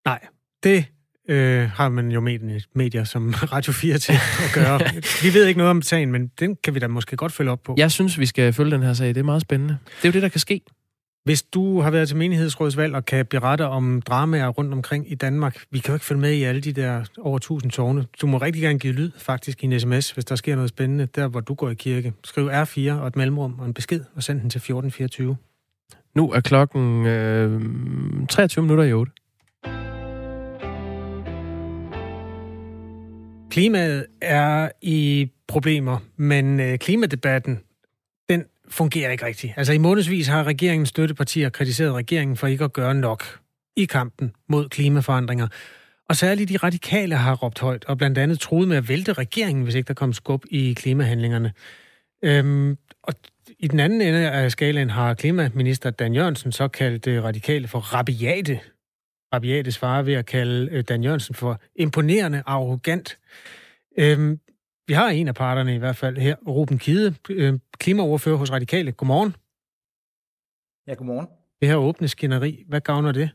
[0.04, 0.18] Nej,
[0.62, 0.84] det
[1.28, 4.18] øh, har man jo medier, medier som Radio 4 til at
[4.54, 4.80] gøre.
[5.22, 7.62] vi ved ikke noget om sagen, men den kan vi da måske godt følge op
[7.62, 7.74] på.
[7.78, 9.08] Jeg synes, vi skal følge den her sag.
[9.08, 9.78] Det er meget spændende.
[9.84, 10.60] Det er jo det, der kan ske.
[11.24, 15.64] Hvis du har været til menighedsrådsvalg og kan berette om dramaer rundt omkring i Danmark,
[15.70, 18.06] vi kan jo ikke følge med i alle de der over 1000 tårne.
[18.20, 21.06] Du må rigtig gerne give lyd faktisk i en sms, hvis der sker noget spændende,
[21.06, 22.12] der hvor du går i kirke.
[22.24, 25.36] Skriv R4 og et mellemrum og en besked, og send den til 1424.
[26.14, 27.60] Nu er klokken øh,
[28.28, 29.12] 23 minutter i 8.
[33.50, 37.60] Klimaet er i problemer, men øh, klimadebatten
[38.70, 39.52] fungerer ikke rigtigt.
[39.56, 43.24] Altså i månedsvis har regeringens støttepartier kritiseret regeringen for ikke at gøre nok
[43.76, 45.48] i kampen mod klimaforandringer.
[46.08, 49.64] Og særligt de radikale har råbt højt, og blandt andet troet med at vælte regeringen,
[49.64, 51.52] hvis ikke der kom skub i klimahandlingerne.
[52.24, 53.14] Øhm, og
[53.58, 57.78] i den anden ende af skalaen har klimaminister Dan Jørgensen så kaldt øh, radikale for
[57.78, 58.60] rabiate.
[59.34, 63.18] Rabiate svarer ved at kalde øh, Dan Jørgensen for imponerende arrogant.
[63.98, 64.40] Øhm,
[64.90, 68.92] vi har en af parterne i hvert fald her, Ruben Kide, øh, klimaoverfører hos Radikale.
[68.92, 69.36] Godmorgen.
[70.86, 71.26] Ja, godmorgen.
[71.60, 73.30] Det her åbne skinneri, hvad gavner det?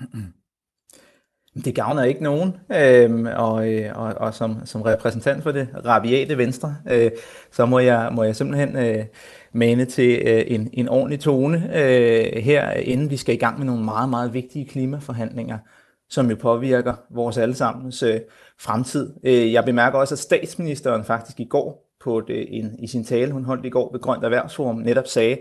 [1.64, 6.38] Det gavner ikke nogen, øhm, og, øh, og, og som, som repræsentant for det rabiate
[6.38, 7.10] venstre, øh,
[7.52, 9.04] så må jeg, må jeg simpelthen øh,
[9.52, 13.66] mane til øh, en, en ordentlig tone øh, her, inden vi skal i gang med
[13.66, 15.58] nogle meget, meget vigtige klimaforhandlinger
[16.10, 18.20] som jo påvirker vores allesammens øh,
[18.60, 19.14] fremtid.
[19.24, 23.32] Øh, jeg bemærker også, at statsministeren faktisk i går på det, en, i sin tale,
[23.32, 25.38] hun holdt i går ved Grønt Erhvervsforum, netop sagde,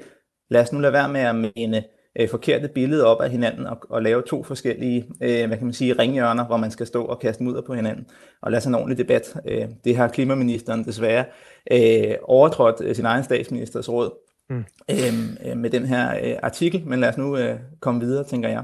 [0.49, 1.83] lad os nu lade være med at mene
[2.19, 5.73] øh, forkerte billeder op af hinanden og, og lave to forskellige, øh, hvad kan man
[5.73, 8.05] sige, ringhjørner, hvor man skal stå og kaste mudder på hinanden
[8.41, 9.35] og lade sig en ordentlig debat.
[9.47, 11.25] Øh, det har klimaministeren desværre
[11.71, 14.11] øh, overtrådt øh, sin egen statsministers råd
[14.49, 14.63] mm.
[14.91, 18.63] øh, med den her øh, artikel, men lad os nu øh, komme videre, tænker jeg.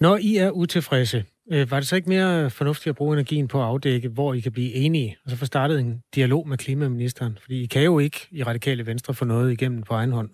[0.00, 3.60] Når I er utilfredse, øh, var det så ikke mere fornuftigt at bruge energien på
[3.60, 7.38] at afdække, hvor I kan blive enige, og så få startet en dialog med klimaministeren?
[7.40, 10.30] Fordi I kan jo ikke i Radikale Venstre få noget igennem på egen hånd.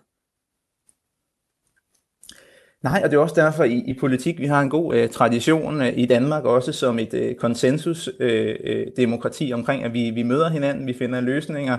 [2.82, 5.82] Nej, og det er også derfor i, i politik, vi har en god øh, tradition
[5.82, 10.50] øh, i Danmark, også som et øh, konsensusdemokrati øh, øh, omkring, at vi, vi møder
[10.50, 11.78] hinanden, vi finder løsninger.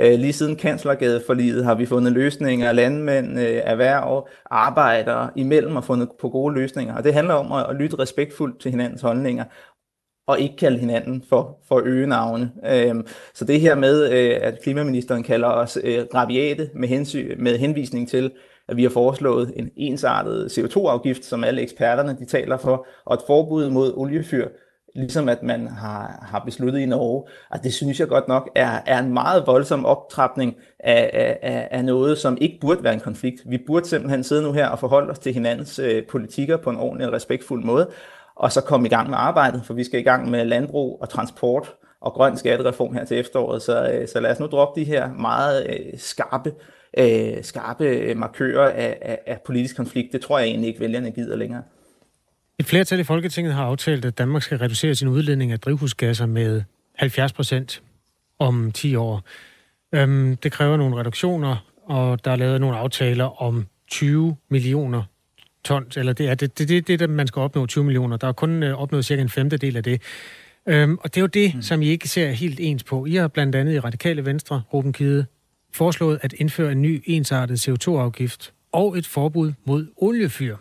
[0.00, 6.08] Øh, lige siden kanslergadeforliget har vi fundet løsninger, landmænd, øh, erhverv, arbejdere imellem og fundet
[6.20, 6.96] på gode løsninger.
[6.96, 9.44] Og det handler om at, at lytte respektfuldt til hinandens holdninger,
[10.26, 12.52] og ikke kalde hinanden for, for øgenavne.
[12.66, 17.58] Øhm, så det her med, øh, at klimaministeren kalder os øh, rabiate med, hensyn, med
[17.58, 18.30] henvisning til,
[18.68, 23.20] at vi har foreslået en ensartet CO2-afgift, som alle eksperterne de taler for, og et
[23.26, 24.48] forbud mod oliefyr,
[24.94, 27.22] ligesom at man har, har besluttet i Norge.
[27.50, 31.10] Og det synes jeg godt nok er, er en meget voldsom optrapning af,
[31.42, 33.42] af, af noget, som ikke burde være en konflikt.
[33.46, 36.76] Vi burde simpelthen sidde nu her og forholde os til hinandens øh, politikker på en
[36.76, 37.90] ordentlig og respektfuld måde,
[38.36, 41.08] og så komme i gang med arbejdet, for vi skal i gang med landbrug og
[41.08, 43.62] transport og grøn skattereform her til efteråret.
[43.62, 46.52] Så, øh, så lad os nu droppe de her meget øh, skarpe,
[46.98, 50.12] øh, skarpe markører af, af, af politisk konflikt.
[50.12, 51.62] Det tror jeg egentlig ikke, vælgerne gider længere.
[52.58, 56.62] Et flertal i Folketinget har aftalt, at Danmark skal reducere sin udledning af drivhusgasser med
[56.94, 57.82] 70 procent
[58.38, 59.22] om 10 år.
[59.92, 65.02] Øhm, det kræver nogle reduktioner, og der er lavet nogle aftaler om 20 millioner
[65.64, 68.16] tons, eller det er det, det, det, det, man skal opnå 20 millioner.
[68.16, 70.02] Der er kun øh, opnået cirka en femtedel af det.
[70.66, 71.62] Øhm, og det er jo det, mm.
[71.62, 73.06] som I ikke ser helt ens på.
[73.06, 75.26] I har blandt andet i Radikale Venstre, Ruben Kide,
[75.74, 80.56] foreslået at indføre en ny ensartet CO2-afgift og et forbud mod oliefyr.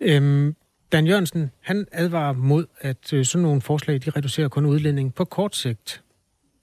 [0.00, 0.54] Øhm,
[0.92, 5.24] Dan Jørgensen, han advarer mod, at øh, sådan nogle forslag, de reducerer kun udledningen på
[5.24, 6.02] kort sigt.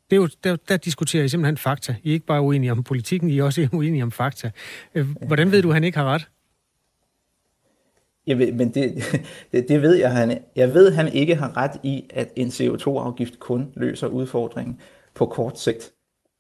[0.09, 1.95] Det er jo, der, der diskuterer I simpelthen fakta.
[2.03, 4.51] I er ikke bare uenige om politikken, I er også uenige om fakta.
[4.95, 6.29] Øh, hvordan ved du, at han ikke har ret?
[8.27, 9.03] Jeg ved, men det,
[9.51, 13.39] det, det ved jeg, han, jeg ved, han ikke har ret i, at en CO2-afgift
[13.39, 14.79] kun løser udfordringen
[15.15, 15.94] på kort sigt.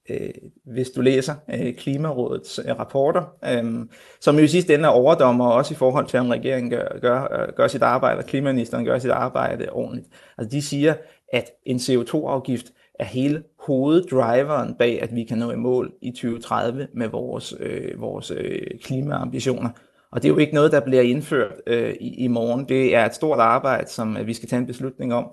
[0.09, 0.29] Øh,
[0.65, 3.85] hvis du læser øh, Klimarådets øh, rapporter, øh,
[4.19, 7.41] som jo i sidste ende er overdommer også i forhold til, om regeringen gør, gør,
[7.41, 10.07] øh, gør sit arbejde, og klimaministeren gør sit arbejde ordentligt.
[10.37, 10.93] Altså de siger,
[11.33, 12.65] at en CO2-afgift
[12.99, 18.01] er hele hoveddriveren bag, at vi kan nå i mål i 2030 med vores, øh,
[18.01, 19.69] vores øh, klimaambitioner.
[20.11, 22.69] Og det er jo ikke noget, der bliver indført øh, i, i morgen.
[22.69, 25.27] Det er et stort arbejde, som øh, vi skal tage en beslutning om,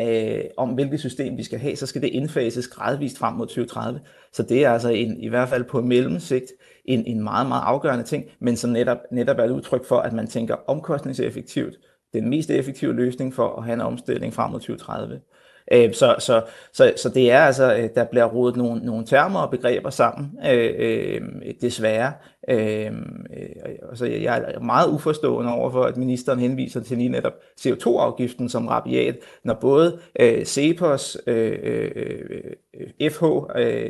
[0.00, 1.76] øh, om hvilket system vi skal have.
[1.76, 4.00] Så skal det indfases gradvist frem mod 2030.
[4.32, 6.52] Så det er altså en, i hvert fald på mellemsigt
[6.84, 10.12] en, en meget, meget afgørende ting, men som netop, netop er et udtryk for, at
[10.12, 11.74] man tænker omkostningseffektivt.
[12.12, 15.20] Den mest effektive løsning for at have en omstilling frem mod 2030.
[15.72, 16.42] Øh, så, så,
[16.72, 20.38] så, så det er altså, øh, der bliver rodet nogle, nogle termer og begreber sammen,
[20.46, 21.20] øh, øh,
[21.60, 22.12] desværre.
[22.48, 27.32] Øhm, øh, så jeg er meget uforstående over for, at ministeren henviser til lige netop
[27.60, 31.90] CO2-afgiften som rabiat, når både øh, CEPOS, øh, øh,
[33.00, 33.24] øh FH
[33.56, 33.86] øh,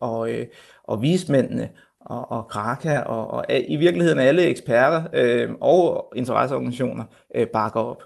[0.00, 0.46] og, øh,
[0.84, 1.68] og vismændene
[2.00, 7.04] og, og Kraka og, og i virkeligheden alle eksperter øh, og interesseorganisationer
[7.34, 8.02] øh, bakker op.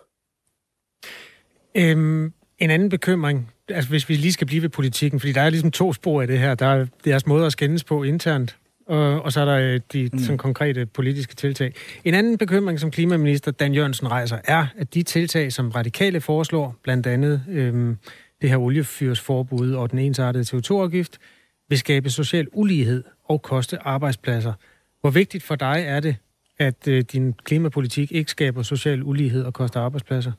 [1.74, 5.50] Øhm, en anden bekymring, altså hvis vi lige skal blive ved politikken, fordi der er
[5.50, 6.54] ligesom to spor i det her.
[6.54, 8.56] Der er deres måde at skændes på internt,
[8.86, 10.18] og, og så er der øh, de mm.
[10.18, 11.72] sådan konkrete politiske tiltag.
[12.04, 16.76] En anden bekymring, som klimaminister Dan Jørgensen rejser, er, at de tiltag, som radikale foreslår,
[16.82, 17.96] blandt andet øhm,
[18.42, 21.18] det her oliefyrsforbud og den ensartede CO2-afgift,
[21.68, 24.52] vil skabe social ulighed og koste arbejdspladser.
[25.00, 26.16] Hvor vigtigt for dig er det,
[26.58, 30.32] at øh, din klimapolitik ikke skaber social ulighed og koster arbejdspladser?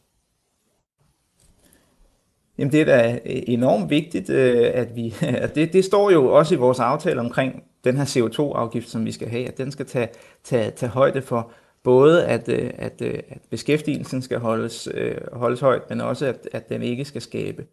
[2.58, 5.16] Jamen det er da enormt vigtigt, øh, at vi,
[5.56, 9.28] det, det står jo også i vores aftale omkring den her CO2-afgift, som vi skal
[9.28, 10.10] have, at den skal tage,
[10.44, 11.52] tage, tage højde for
[11.84, 16.50] både, at, øh, at, øh, at beskæftigelsen skal holdes, øh, holdes højt, men også, at,
[16.52, 17.66] at den ikke skal skabe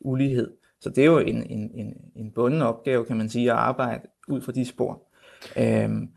[0.00, 0.50] ulighed.
[0.80, 4.02] Så det er jo en, en, en, en bunden opgave, kan man sige, at arbejde
[4.28, 5.02] ud fra de spor.
[5.58, 6.08] Øhm,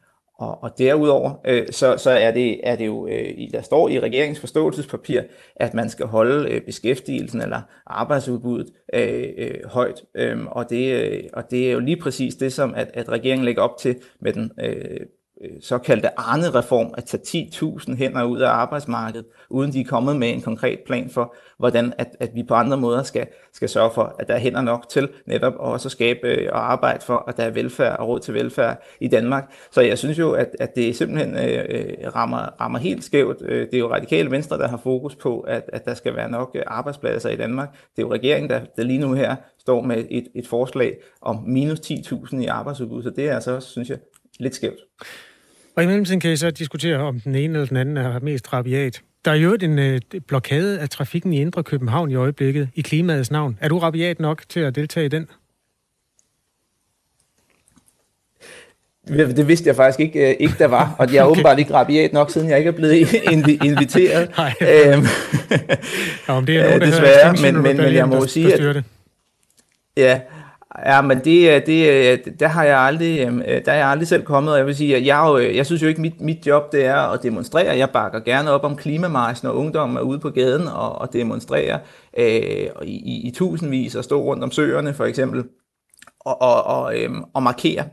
[0.42, 4.00] og, og derudover, øh, så, så er, det, er det jo, øh, der står i
[4.00, 5.22] regeringens forståelsespapir,
[5.56, 10.02] at man skal holde øh, beskæftigelsen eller arbejdsudbuddet øh, øh, højt.
[10.16, 13.46] Øhm, og, det, øh, og det er jo lige præcis det, som at, at regeringen
[13.46, 15.08] lægger op til med den øh, Øh,
[15.44, 20.30] Øh, såkaldte Arne-reform at tage 10.000 hænder ud af arbejdsmarkedet, uden de er kommet med
[20.30, 24.16] en konkret plan for, hvordan at, at vi på andre måder skal, skal sørge for,
[24.20, 27.38] at der er hænder nok til netop også at skabe øh, og arbejde for, at
[27.38, 29.54] der er velfærd og råd til velfærd i Danmark.
[29.72, 33.38] Så jeg synes jo, at, at det simpelthen øh, øh rammer, rammer helt skævt.
[33.42, 36.32] Øh, det er jo radikale venstre, der har fokus på, at, at der skal være
[36.32, 37.72] nok øh, arbejdspladser i Danmark.
[37.72, 41.44] Det er jo regeringen, der, der lige nu her står med et, et forslag om
[41.48, 43.98] minus 10.000 i arbejdsudbud, så det er altså også, synes jeg,
[44.40, 44.80] lidt skævt.
[45.82, 48.54] Og i mellemtiden kan I så diskutere, om den ene eller den anden er mest
[48.54, 49.02] rabiat.
[49.26, 53.32] Der er jo en øh, blokade af trafikken i Indre København i øjeblikket, i klimaets
[53.32, 53.58] navn.
[53.62, 55.28] Er du rabiat nok til at deltage i den?
[59.08, 61.32] Det vidste jeg faktisk ikke, øh, ikke der var, og jeg er okay.
[61.32, 63.14] åbenbart ikke rabiat nok, siden jeg ikke er blevet
[63.64, 64.32] inviteret.
[64.38, 64.54] Nej.
[64.62, 65.06] Øhm,
[66.28, 68.84] ja, om det er nogen, der Desværre, men, men, men jeg må sige, at,
[69.98, 70.20] ja,
[70.86, 74.08] Ja, men det, øh, det, øh, der har jeg aldrig, øh, der er jeg aldrig
[74.08, 76.48] selv kommet, og jeg vil sige, at jeg, jo, jeg synes jo ikke, mit, mit
[76.48, 77.78] job det er at demonstrere.
[77.78, 81.80] Jeg bakker gerne op om klimamarsen, når ungdommen er ude på gaden og, og demonstrerer
[82.18, 82.26] øh,
[82.82, 85.44] i, i, i tusindvis og stå rundt om søerne for eksempel
[86.20, 87.84] og, og, og, øh, og markere.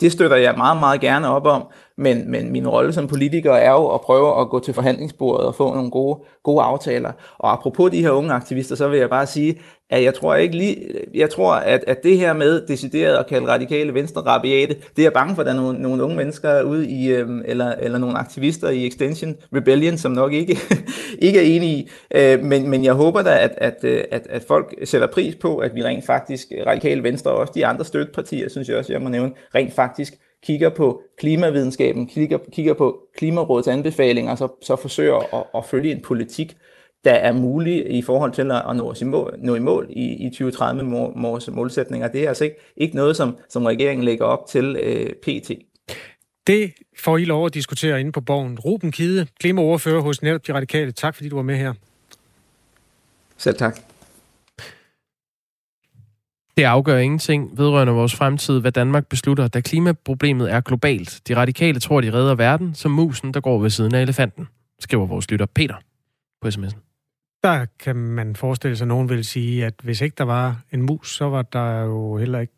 [0.00, 1.66] Det støtter jeg meget, meget gerne op om,
[2.02, 5.54] men, men min rolle som politiker er jo at prøve at gå til forhandlingsbordet og
[5.54, 7.12] få nogle gode, gode aftaler.
[7.38, 10.56] Og apropos de her unge aktivister, så vil jeg bare sige, at jeg tror ikke
[10.56, 14.98] lige, jeg tror, at, at det her med decideret at kalde radikale venstre rabiate, det
[14.98, 17.72] er jeg bange for, at der er nogle, nogle unge mennesker ude i, øhm, eller,
[17.72, 20.58] eller nogle aktivister i Extension Rebellion, som nok ikke,
[21.26, 21.90] ikke er enige i.
[22.14, 25.56] Øh, men, men jeg håber da, at, at, øh, at, at folk sætter pris på,
[25.56, 29.02] at vi rent faktisk, radikale venstre og også de andre støttepartier, synes jeg også, jeg
[29.02, 35.34] må nævne, rent faktisk kigger på klimavidenskaben, kigger, kigger på Klimarådets anbefalinger, så, så forsøger
[35.38, 36.56] at, at følge en politik,
[37.04, 40.30] der er mulig i forhold til at nå, i mål, nå i mål i, i
[40.30, 42.08] 2030 med vores målsætninger.
[42.08, 45.50] Det er altså ikke, ikke noget, som, som regeringen lægger op til øh, PT.
[46.46, 48.58] Det får I lov at diskutere inde på borgen.
[48.58, 50.92] Ruben Kide, klimaoverfører hos netop De Radikale.
[50.92, 51.74] Tak fordi du var med her.
[53.36, 53.91] Selv tak.
[56.56, 61.20] Det afgør ingenting vedrørende vores fremtid, hvad Danmark beslutter, da klimaproblemet er globalt.
[61.28, 64.48] De radikale tror, de redder verden, som musen, der går ved siden af elefanten,
[64.80, 65.74] skriver vores lytter Peter
[66.40, 66.78] på sms'en.
[67.42, 70.82] Der kan man forestille sig, at nogen vil sige, at hvis ikke der var en
[70.82, 72.52] mus, så var der jo heller ikke...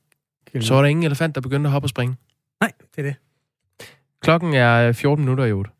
[0.54, 0.62] En...
[0.62, 2.16] Så var der ingen elefant, der begyndte at hoppe og springe.
[2.60, 3.16] Nej, det er det.
[4.22, 5.70] Klokken er 14 minutter i 8.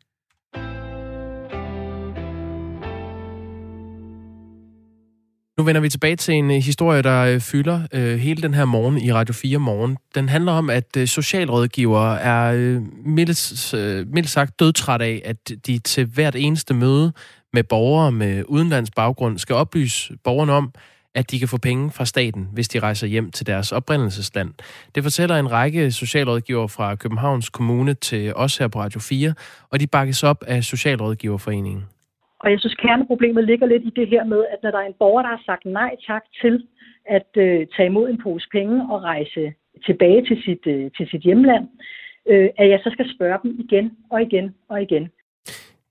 [5.57, 8.65] Nu vender vi tilbage til en øh, historie, der øh, fylder øh, hele den her
[8.65, 9.97] morgen i Radio 4 morgen.
[10.15, 15.51] Den handler om, at øh, socialrådgivere er øh, mildt, øh, mildt sagt dødtræt af, at
[15.67, 17.13] de til hvert eneste møde
[17.53, 20.73] med borgere med udenlands baggrund skal oplyse borgerne om,
[21.15, 24.53] at de kan få penge fra staten, hvis de rejser hjem til deres oprindelsesland.
[24.95, 29.33] Det fortæller en række socialrådgivere fra Københavns Kommune til os her på Radio 4,
[29.71, 31.83] og de bakkes op af Socialrådgiverforeningen.
[32.45, 34.99] Og jeg synes, kerneproblemet ligger lidt i det her med, at når der er en
[34.99, 36.67] borger, der har sagt nej tak til
[37.05, 39.53] at øh, tage imod en pose penge og rejse
[39.85, 41.67] tilbage til sit, øh, til sit hjemland,
[42.25, 45.09] øh, at jeg så skal spørge dem igen og igen og igen.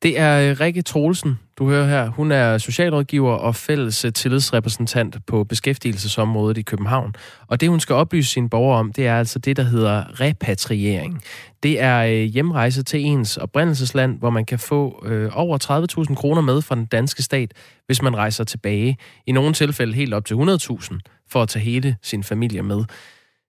[0.05, 2.09] Det er øh, Rikke Troelsen, du hører her.
[2.09, 7.15] Hun er socialrådgiver og fælles øh, tillidsrepræsentant på beskæftigelsesområdet i København.
[7.47, 11.23] Og det, hun skal oplyse sine borgere om, det er altså det, der hedder repatriering.
[11.63, 16.43] Det er øh, hjemrejse til ens oprindelsesland, hvor man kan få øh, over 30.000 kroner
[16.43, 17.53] med fra den danske stat,
[17.87, 18.97] hvis man rejser tilbage.
[19.27, 20.99] I nogle tilfælde helt op til 100.000
[21.31, 22.85] for at tage hele sin familie med.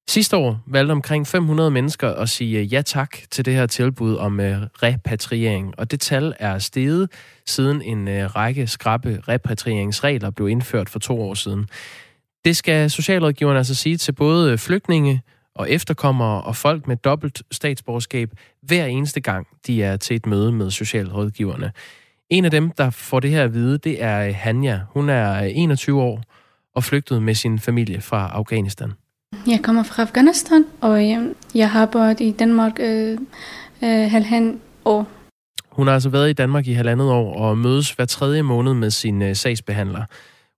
[0.07, 4.15] Sidste år valgte omkring 500 mennesker at sige øh, ja tak til det her tilbud
[4.15, 7.11] om øh, repatriering, og det tal er steget
[7.45, 11.69] siden en øh, række skrappe repatrieringsregler blev indført for to år siden.
[12.45, 15.21] Det skal socialrådgiverne altså sige til både øh, flygtninge
[15.55, 18.29] og efterkommere og folk med dobbelt statsborgerskab
[18.61, 21.71] hver eneste gang, de er til et møde med socialrådgiverne.
[22.29, 24.79] En af dem, der får det her at vide, det er øh, Hanja.
[24.89, 26.23] Hun er 21 år
[26.75, 28.93] og flygtede med sin familie fra Afghanistan.
[29.47, 33.17] Jeg kommer fra Afghanistan, og øhm, jeg har boet i Danmark øh,
[33.83, 35.07] øh, halvandet år.
[35.71, 38.89] Hun har altså været i Danmark i halvandet år og mødes hver tredje måned med
[38.89, 40.05] sin øh, sagsbehandler.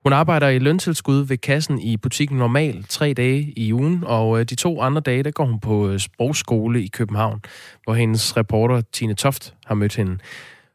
[0.03, 4.45] Hun arbejder i løntilskud ved kassen i butikken Normal tre dage i ugen, og øh,
[4.45, 7.41] de to andre dage, der går hun på øh, sprogskole i København,
[7.83, 10.17] hvor hendes reporter Tine Toft har mødt hende.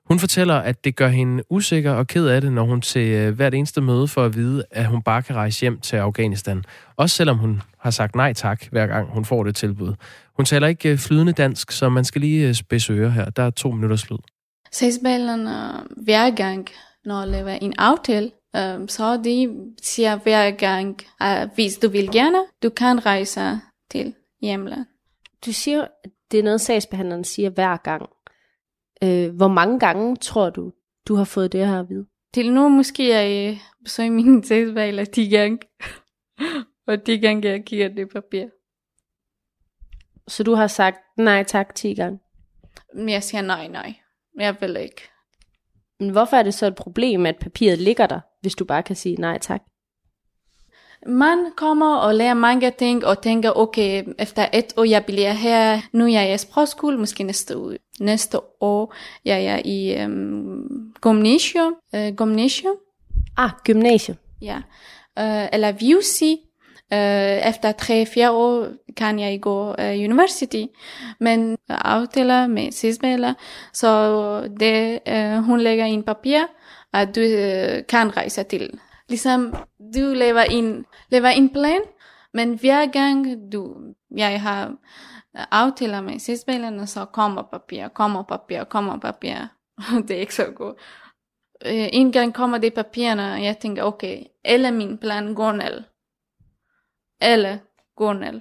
[0.08, 3.34] Hun fortæller, at det gør hende usikker og ked af det, når hun til øh,
[3.34, 6.64] hvert eneste møde får at vide, at hun bare kan rejse hjem til Afghanistan.
[6.96, 9.94] Også selvom hun har sagt nej tak, hver gang hun får det tilbud.
[10.36, 13.30] Hun taler ikke øh, flydende dansk, så man skal lige øh, spidse øre her.
[13.30, 14.18] Der er to minutters lyd.
[14.72, 16.68] Sagsbehandlerne hver gang,
[17.04, 18.30] når laver en aftale,
[18.88, 19.48] så de
[19.82, 24.86] siger hver gang, at hvis du vil gerne, du kan rejse til hjemland.
[25.46, 28.02] Du siger, at det er noget, sagsbehandleren siger hver gang.
[29.04, 30.72] Øh, hvor mange gange tror du,
[31.08, 32.06] du har fået det her at vide?
[32.34, 35.58] Til nu måske jeg besøger min sagsbehandler 10 gange.
[36.86, 38.46] og 10 gange jeg kigger det papir.
[40.28, 42.18] Så du har sagt nej tak 10 gange?
[42.94, 43.94] Men jeg siger nej, nej.
[44.38, 45.02] Jeg vil ikke.
[46.00, 48.96] Men hvorfor er det så et problem, at papiret ligger der, hvis du bare kan
[48.96, 49.62] sige nej tak?
[51.06, 55.80] Man kommer og lærer mange ting og tænker, okay, efter et år jeg bliver her,
[55.92, 57.72] nu er jeg i sprogskole, måske næste år.
[58.00, 58.94] Næste år
[59.24, 61.74] jeg er i um, gymnasium.
[61.92, 62.76] Uh, gymnasium.
[63.36, 64.16] Ah, gymnasium.
[64.42, 64.56] Ja.
[65.20, 66.22] Uh, eller VUC.
[66.92, 70.64] Uh, efter tre-fire år kan jeg gå uh, university,
[71.20, 73.34] men aftaler med sidspiller,
[73.72, 76.38] så det, uh, hun lægger en papir,
[76.92, 78.70] at du uh, kan rejse til
[79.08, 79.54] Ligesom
[79.94, 81.80] du laver en, laver en plan,
[82.34, 83.76] men hver gang du,
[84.16, 84.68] jeg har
[85.36, 89.34] øh, aftaler med sidspillerne, så kommer papir, kommer papir, kommer papir.
[90.08, 90.76] det er ikke så godt.
[91.66, 95.82] Øh, en gang kommer det papirerne, og jeg tænker, okay, eller min plan går ned.
[97.20, 97.58] Eller
[97.96, 98.40] går ned.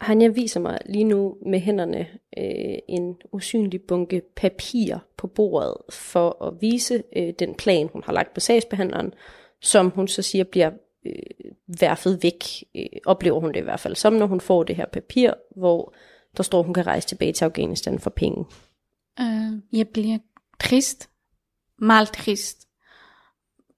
[0.00, 2.06] Hanja viser mig lige nu med hænderne
[2.38, 8.12] øh, en usynlig bunke papir på bordet for at vise øh, den plan, hun har
[8.12, 9.14] lagt på sagsbehandleren,
[9.62, 10.70] som hun så siger bliver
[11.06, 12.44] øh, værfet væk,
[12.76, 15.94] øh, oplever hun det i hvert fald, som når hun får det her papir, hvor
[16.36, 18.44] der står, hun kan rejse tilbage til Afghanistan for penge.
[19.20, 20.18] Uh, jeg bliver
[20.60, 21.10] trist.
[21.78, 22.68] Meget trist.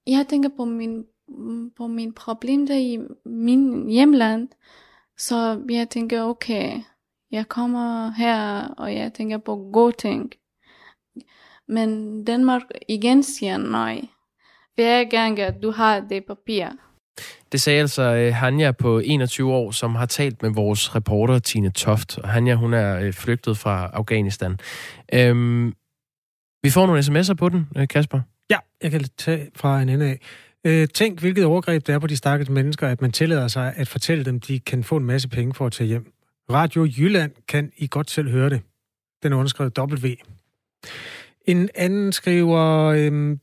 [0.06, 1.04] Jeg tænker på min,
[1.76, 4.48] på min problem der i min hjemland.
[5.18, 6.80] Så jeg tænker, okay,
[7.30, 10.32] jeg kommer her, og jeg tænker på gode ting.
[11.68, 14.08] Men Danmark igen siger nej.
[14.76, 16.68] Hver gang, at du har det papir.
[17.52, 21.70] Det sagde altså øh, Hanja på 21 år, som har talt med vores reporter Tine
[21.70, 22.18] Toft.
[22.18, 24.58] Og Hanja, hun er øh, flygtet fra Afghanistan.
[25.14, 25.74] Øhm,
[26.62, 28.20] vi får nogle sms'er på den, øh, Kasper.
[28.50, 30.20] Ja, jeg kan tage fra en ende af.
[30.64, 33.88] Øh, tænk, hvilket overgreb det er på de stakkels mennesker, at man tillader sig at
[33.88, 36.12] fortælle dem, de kan få en masse penge for at tage hjem.
[36.50, 38.60] Radio Jylland kan I godt selv høre det.
[39.22, 40.06] Den er underskrevet W.
[41.44, 43.36] En anden skriver, øh,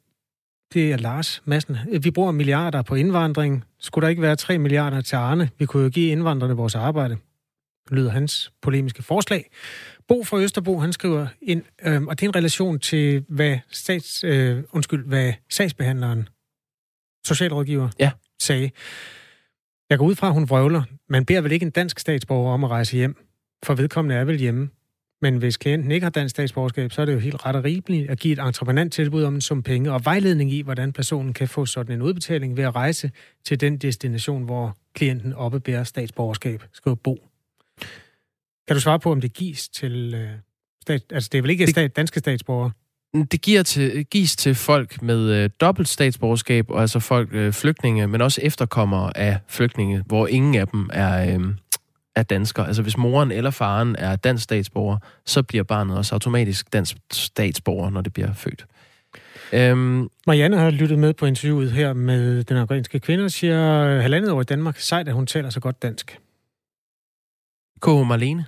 [0.74, 1.78] det er Lars Madsen.
[2.02, 3.64] Vi bruger milliarder på indvandring.
[3.80, 5.50] Skulle der ikke være 3 milliarder til Arne?
[5.60, 7.18] Vi kunne jo give indvandrerne vores arbejde.
[7.92, 9.50] Lyder hans polemiske forslag.
[10.08, 14.24] Bo fra Østerbro, han skriver ind, øh, og det er en relation til, hvad, stats,
[14.24, 16.30] øh, undskyld, hvad sagsbehandleren,
[17.26, 18.12] socialrådgiver, ja.
[18.42, 18.72] sagde.
[19.90, 20.84] Jeg går ud fra, at hun vrøvler.
[21.10, 23.16] Man beder vel ikke en dansk statsborger om at rejse hjem,
[23.64, 24.70] for vedkommende er vel hjemme.
[25.24, 28.10] Men hvis klienten ikke har dansk statsborgerskab, så er det jo helt ret og rimeligt
[28.10, 31.48] at give et entreprenant tilbud om en sum penge og vejledning i, hvordan personen kan
[31.48, 33.12] få sådan en udbetaling ved at rejse
[33.46, 37.28] til den destination, hvor klienten oppebærer statsborgerskab, skal bo.
[38.68, 40.14] Kan du svare på, om det gives til...
[40.14, 40.30] Øh,
[40.82, 42.72] stat, altså, det er vel ikke stat, danske statsborgere?
[43.32, 48.08] Det giver til, gives til folk med øh, dobbelt statsborgerskab, og altså folk, øh, flygtninge,
[48.08, 51.44] men også efterkommere af flygtninge, hvor ingen af dem er, øh,
[52.16, 52.64] er dansker.
[52.64, 57.90] Altså hvis moren eller faren er dansk statsborger, så bliver barnet også automatisk dansk statsborger,
[57.90, 58.66] når det bliver født.
[59.54, 64.32] Øhm, Marianne har lyttet med på interviewet her med den afghanske kvinde og siger, halvandet
[64.32, 66.20] år i Danmark, sejt at hun taler så godt dansk.
[67.82, 67.88] K.
[67.88, 68.46] Marlene.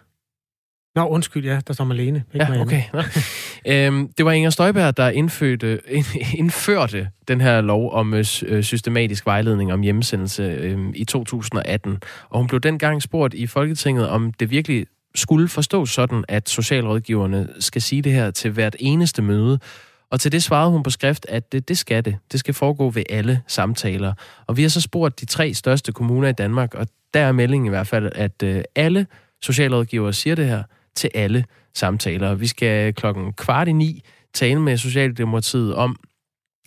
[0.95, 2.23] Nå, undskyld, ja, der står Marlene.
[2.33, 2.83] Ikke ja, okay.
[3.87, 5.79] øhm, det var Inger Støjberg, der indfødte,
[6.41, 11.97] indførte den her lov om øh, øh, systematisk vejledning om hjemmesendelse øh, i 2018.
[12.29, 14.85] Og hun blev dengang spurgt i Folketinget, om det virkelig
[15.15, 19.59] skulle forstås sådan, at socialrådgiverne skal sige det her til hvert eneste møde.
[20.11, 22.17] Og til det svarede hun på skrift, at det, det skal det.
[22.31, 24.13] Det skal foregå ved alle samtaler.
[24.47, 27.65] Og vi har så spurgt de tre største kommuner i Danmark, og der er meldingen
[27.65, 29.07] i hvert fald, at øh, alle
[29.41, 30.63] socialrådgivere siger det her
[30.95, 32.35] til alle samtaler.
[32.35, 34.01] Vi skal klokken kvart i ni
[34.33, 35.99] tale med Socialdemokratiet om,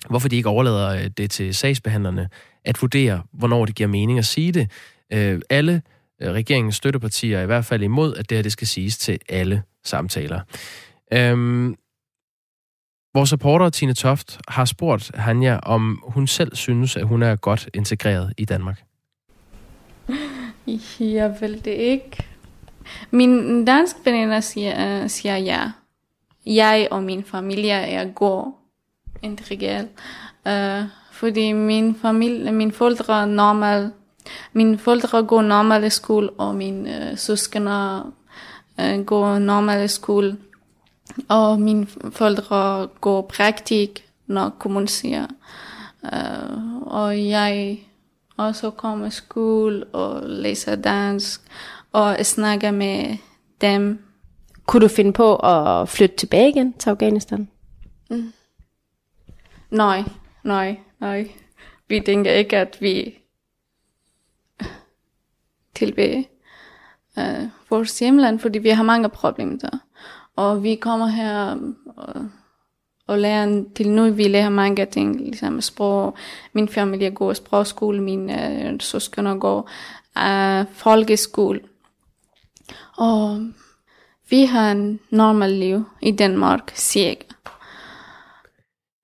[0.08, 2.28] hvorfor de ikke overlader øh, det til sagsbehandlerne
[2.64, 4.70] at vurdere, hvornår det giver mening at sige det.
[5.12, 5.82] Øh, alle
[6.22, 9.18] øh, regeringens støttepartier er i hvert fald imod, at det her det skal siges til
[9.28, 10.40] alle samtaler.
[11.12, 11.76] Øhm,
[13.14, 17.68] vores reporter Tine Toft har spurgt Hanja, om hun selv synes, at hun er godt
[17.74, 18.82] integreret i Danmark.
[21.00, 22.26] Jeg vil det ikke.
[23.10, 25.70] Min dansk veninde siger, uh, siger ja.
[26.46, 28.52] Jeg og min familie er god
[29.22, 29.88] integreret.
[30.46, 33.90] Uh, øh, fordi min familie, min forældre normal,
[34.52, 38.02] min forældre går normal skole, og min uh, søskende
[38.78, 40.36] uh, går normal skole.
[41.28, 45.26] Og mine forældre går praktik, når kommunen siger.
[46.02, 47.78] Uh, og jeg
[48.36, 51.40] også kommer i skole og læser dansk
[51.92, 53.16] og snakke med
[53.60, 54.04] dem.
[54.66, 57.48] Kunne du finde på at flytte tilbage igen til Afghanistan?
[58.10, 58.32] Mm.
[59.70, 60.04] Nej,
[60.44, 61.30] nej, nej.
[61.88, 63.18] Vi tænker ikke, at vi
[65.74, 66.28] tilbage
[67.16, 69.78] uh, vores hjemland, fordi vi har mange problemer der.
[70.36, 71.56] Og vi kommer her
[71.96, 72.28] og,
[73.06, 76.16] og lærer til nu, vi lærer mange ting, ligesom sprog.
[76.52, 79.70] Min familie går sprogskole, mine uh, søskende går
[80.16, 81.60] uh, folkeskole.
[82.98, 83.52] Og
[84.30, 87.24] vi har en normal liv i Danmark, cirka.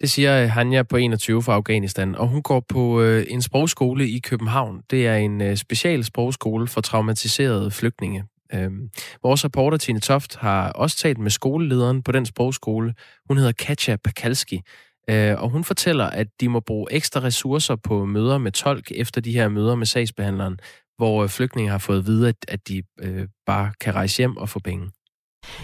[0.01, 4.09] Det siger øh, Hanja på 21 fra Afghanistan, og hun går på øh, en sprogskole
[4.09, 4.83] i København.
[4.91, 8.25] Det er en øh, special sprogskole for traumatiserede flygtninge.
[8.55, 8.91] Øhm,
[9.23, 12.95] vores reporter Tine Toft har også talt med skolelederen på den sprogskole.
[13.29, 14.61] Hun hedder Katja Pakalski,
[15.09, 19.33] og hun fortæller, at de må bruge ekstra ressourcer på møder med tolk efter de
[19.33, 20.59] her møder med sagsbehandleren,
[20.97, 24.37] hvor øh, flygtninge har fået at vide, at, at de øh, bare kan rejse hjem
[24.37, 24.91] og få penge?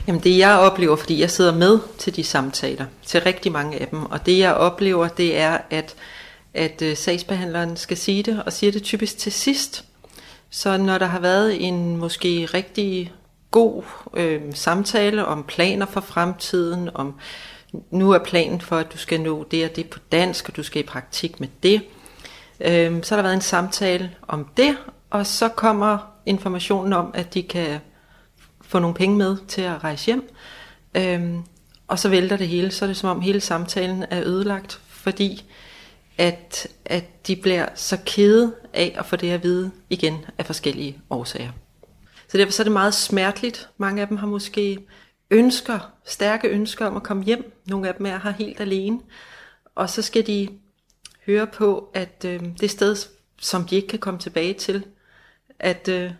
[0.06, 3.88] Jamen det jeg oplever, fordi jeg sidder med til de samtaler, til rigtig mange af
[3.88, 5.94] dem, og det jeg oplever, det er, at,
[6.54, 9.84] at øh, sagsbehandleren skal sige det, og siger det typisk til sidst.
[10.50, 13.12] Så når der har været en måske rigtig
[13.50, 13.82] god
[14.14, 17.14] øh, samtale om planer for fremtiden, om
[17.90, 20.62] nu er planen for, at du skal nå det og det på dansk, og du
[20.62, 21.82] skal i praktik med det.
[22.60, 24.76] Øh, så har der været en samtale om det,
[25.10, 27.80] og så kommer informationen om, at de kan
[28.62, 30.30] få nogle penge med til at rejse hjem.
[30.94, 31.42] Øhm,
[31.88, 35.44] og så vælter det hele, så er det som om hele samtalen er ødelagt, fordi
[36.18, 41.00] at, at de bliver så kede af at få det at vide igen af forskellige
[41.10, 41.50] årsager.
[42.28, 43.68] Så derfor så er det meget smerteligt.
[43.78, 44.78] Mange af dem har måske
[45.30, 47.52] ønsker, stærke ønsker om at komme hjem.
[47.66, 49.00] Nogle af dem er her helt alene.
[49.74, 50.48] Og så skal de
[51.26, 52.96] høre på, at øh, det sted,
[53.40, 54.84] som de ikke kan komme tilbage til,
[55.60, 56.10] at øh,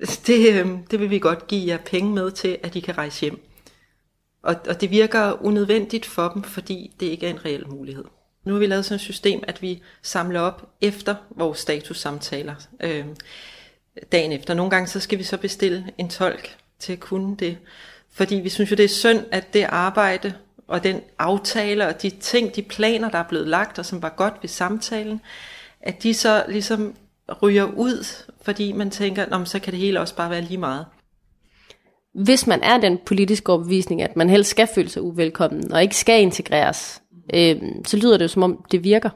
[0.26, 3.20] det, øh, det vil vi godt give jer penge med til, at I kan rejse
[3.20, 3.46] hjem.
[4.42, 8.04] Og, og det virker unødvendigt for dem, fordi det ikke er en reel mulighed.
[8.44, 13.04] Nu har vi lavet sådan et system, at vi samler op efter vores statussamtaler øh,
[14.12, 14.54] dagen efter.
[14.54, 17.58] Nogle gange så skal vi så bestille en tolk til at kunne det.
[18.12, 20.34] Fordi vi synes jo, det er synd, at det arbejde
[20.66, 24.08] og den aftale og de ting, de planer, der er blevet lagt, og som var
[24.08, 25.20] godt ved samtalen,
[25.80, 26.94] at de så ligesom
[27.42, 30.86] ryger ud, fordi man tænker, så kan det hele også bare være lige meget.
[32.14, 35.96] Hvis man er den politiske overbevisning, at man helst skal føle sig uvelkommen, og ikke
[35.96, 37.02] skal integreres,
[37.34, 37.56] øh,
[37.86, 39.10] så lyder det jo som om, det virker.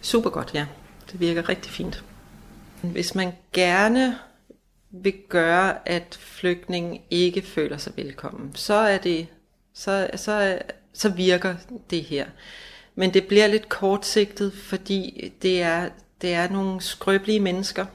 [0.00, 0.66] Super godt, ja.
[1.12, 2.04] Det virker rigtig fint.
[2.82, 4.18] Hvis man gerne
[4.90, 9.26] vil gøre, at flygtningen ikke føler sig velkommen, så er det
[9.74, 10.58] så, så,
[10.92, 11.54] så virker
[11.90, 12.26] det her.
[12.94, 15.88] Men det bliver lidt kortsigtet, fordi det er,
[16.22, 17.86] det er nogle skrøbelige mennesker,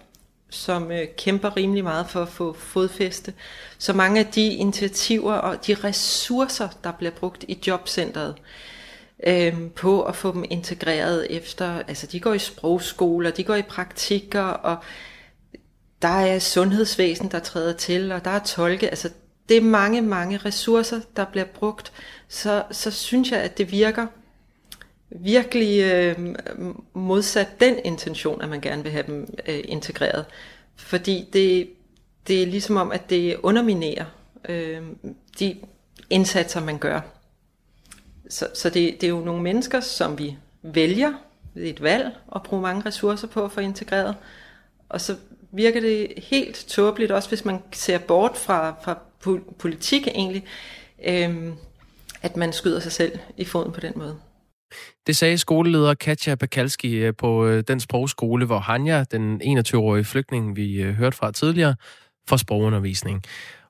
[0.50, 3.34] som øh, kæmper rimelig meget for at få fodfæste.
[3.78, 8.36] Så mange af de initiativer og de ressourcer, der bliver brugt i jobcentret,
[9.28, 13.62] øh, på at få dem integreret efter, altså de går i sprogskoler, de går i
[13.62, 14.78] praktikker, og
[16.02, 19.10] der er sundhedsvæsen, der træder til, og der er tolke, altså
[19.50, 21.92] det er mange, mange ressourcer, der bliver brugt,
[22.28, 24.08] så, så synes jeg, at det virker
[25.10, 26.36] virkelig øh,
[26.94, 30.26] modsat den intention, at man gerne vil have dem øh, integreret.
[30.76, 31.70] Fordi det,
[32.28, 34.06] det er ligesom om, at det underminerer
[34.50, 34.82] øh,
[35.40, 35.58] de
[36.10, 37.02] indsatser, man gør.
[38.30, 41.14] Så, så det, det er jo nogle mennesker, som vi vælger
[41.54, 44.16] ved et valg at bruge mange ressourcer på for integreret.
[44.90, 45.16] Og så
[45.52, 49.00] virker det helt tåbeligt, også hvis man ser bort fra, fra
[49.58, 50.46] politik egentlig,
[51.06, 51.54] øh,
[52.22, 54.18] at man skyder sig selv i foden på den måde.
[55.08, 60.56] Det sagde skoleleder Katja Bakalski øh, på øh, den sprogskole, hvor Hanja, den 21-årige flygtning,
[60.56, 61.76] vi øh, hørte fra tidligere,
[62.30, 63.24] får sprogundervisning.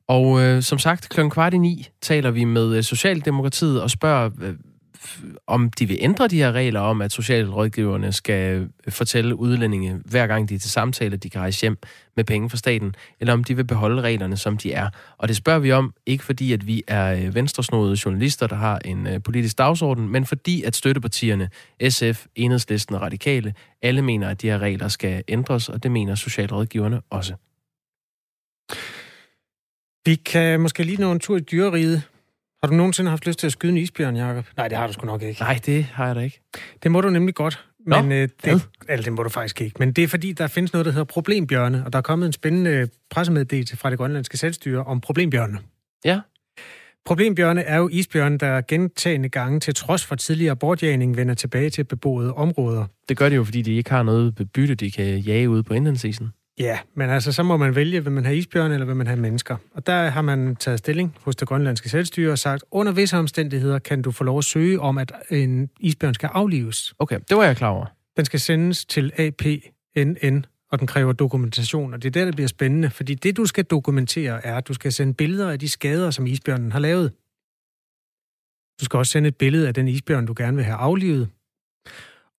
[0.07, 1.29] Og øh, som sagt, kl.
[1.29, 4.53] kvart i ni taler vi med Socialdemokratiet og spørger, øh,
[5.47, 10.49] om de vil ændre de her regler om, at socialrådgiverne skal fortælle udlændinge, hver gang
[10.49, 11.77] de er til samtale, at de kan rejse hjem
[12.15, 14.89] med penge fra staten, eller om de vil beholde reglerne, som de er.
[15.17, 18.79] Og det spørger vi om, ikke fordi, at vi er øh, venstresnodede journalister, der har
[18.85, 21.49] en øh, politisk dagsorden, men fordi, at støttepartierne,
[21.89, 26.15] SF, Enhedslisten og Radikale, alle mener, at de her regler skal ændres, og det mener
[26.15, 27.33] socialrådgiverne også.
[30.05, 32.03] Vi kan måske lige nå en tur i dyreriget.
[32.63, 34.45] Har du nogensinde haft lyst til at skyde en isbjørn, Jacob?
[34.57, 35.41] Nej, det har du sgu nok ikke.
[35.41, 36.41] Nej, det har jeg da ikke.
[36.83, 37.65] Det må du nemlig godt.
[37.85, 39.75] Men Nå, øh, det, altså, det må du faktisk ikke.
[39.79, 42.33] Men det er fordi, der findes noget, der hedder problembjørne, og der er kommet en
[42.33, 45.59] spændende pressemeddelelse fra det grønlandske selvstyre om problembjørne.
[46.05, 46.19] Ja.
[47.05, 51.83] Problembjørne er jo isbjørne, der gentagende gange til trods for tidligere bortjagning vender tilbage til
[51.83, 52.85] beboede områder.
[53.09, 55.73] Det gør de jo, fordi de ikke har noget bytte, de kan jage ude på
[55.73, 56.29] indlandsisen.
[56.59, 59.19] Ja, men altså, så må man vælge, vil man have isbjørn, eller vil man have
[59.19, 59.57] mennesker.
[59.73, 63.79] Og der har man taget stilling hos det grønlandske selvstyre og sagt, under visse omstændigheder
[63.79, 66.93] kan du få lov at søge om, at en isbjørn skal aflives.
[66.99, 67.85] Okay, det var jeg klar over.
[68.17, 71.93] Den skal sendes til APNN, og den kræver dokumentation.
[71.93, 74.73] Og det er der, det bliver spændende, fordi det, du skal dokumentere, er, at du
[74.73, 77.11] skal sende billeder af de skader, som isbjørnen har lavet.
[78.79, 81.29] Du skal også sende et billede af den isbjørn, du gerne vil have aflivet.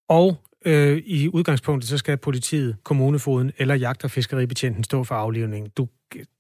[0.09, 0.37] Og
[0.67, 5.71] Øh, I udgangspunktet, så skal politiet, kommunefoden eller jagt- og fiskeribetjenten stå for aflivningen.
[5.77, 5.89] Du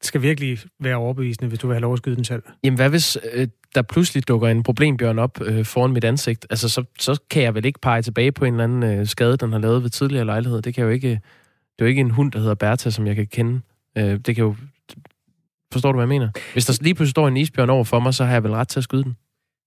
[0.03, 2.43] skal virkelig være overbevisende, hvis du vil have lov at skyde den selv.
[2.65, 6.47] Jamen hvad hvis øh, der pludselig dukker en problembjørn op øh, foran mit ansigt?
[6.51, 9.37] Altså så, så kan jeg vel ikke pege tilbage på en eller anden øh, skade,
[9.37, 10.63] den har lavet ved tidligere lejlighed.
[10.63, 11.09] Det kan jo ikke...
[11.79, 13.61] Det er jo ikke en hund, der hedder Bertha, som jeg kan kende.
[13.99, 14.57] Øh, det kan jo...
[15.73, 16.29] Forstår du, hvad jeg mener?
[16.53, 18.69] Hvis der lige pludselig står en isbjørn over for mig, så har jeg vel ret
[18.69, 19.17] til at skyde den.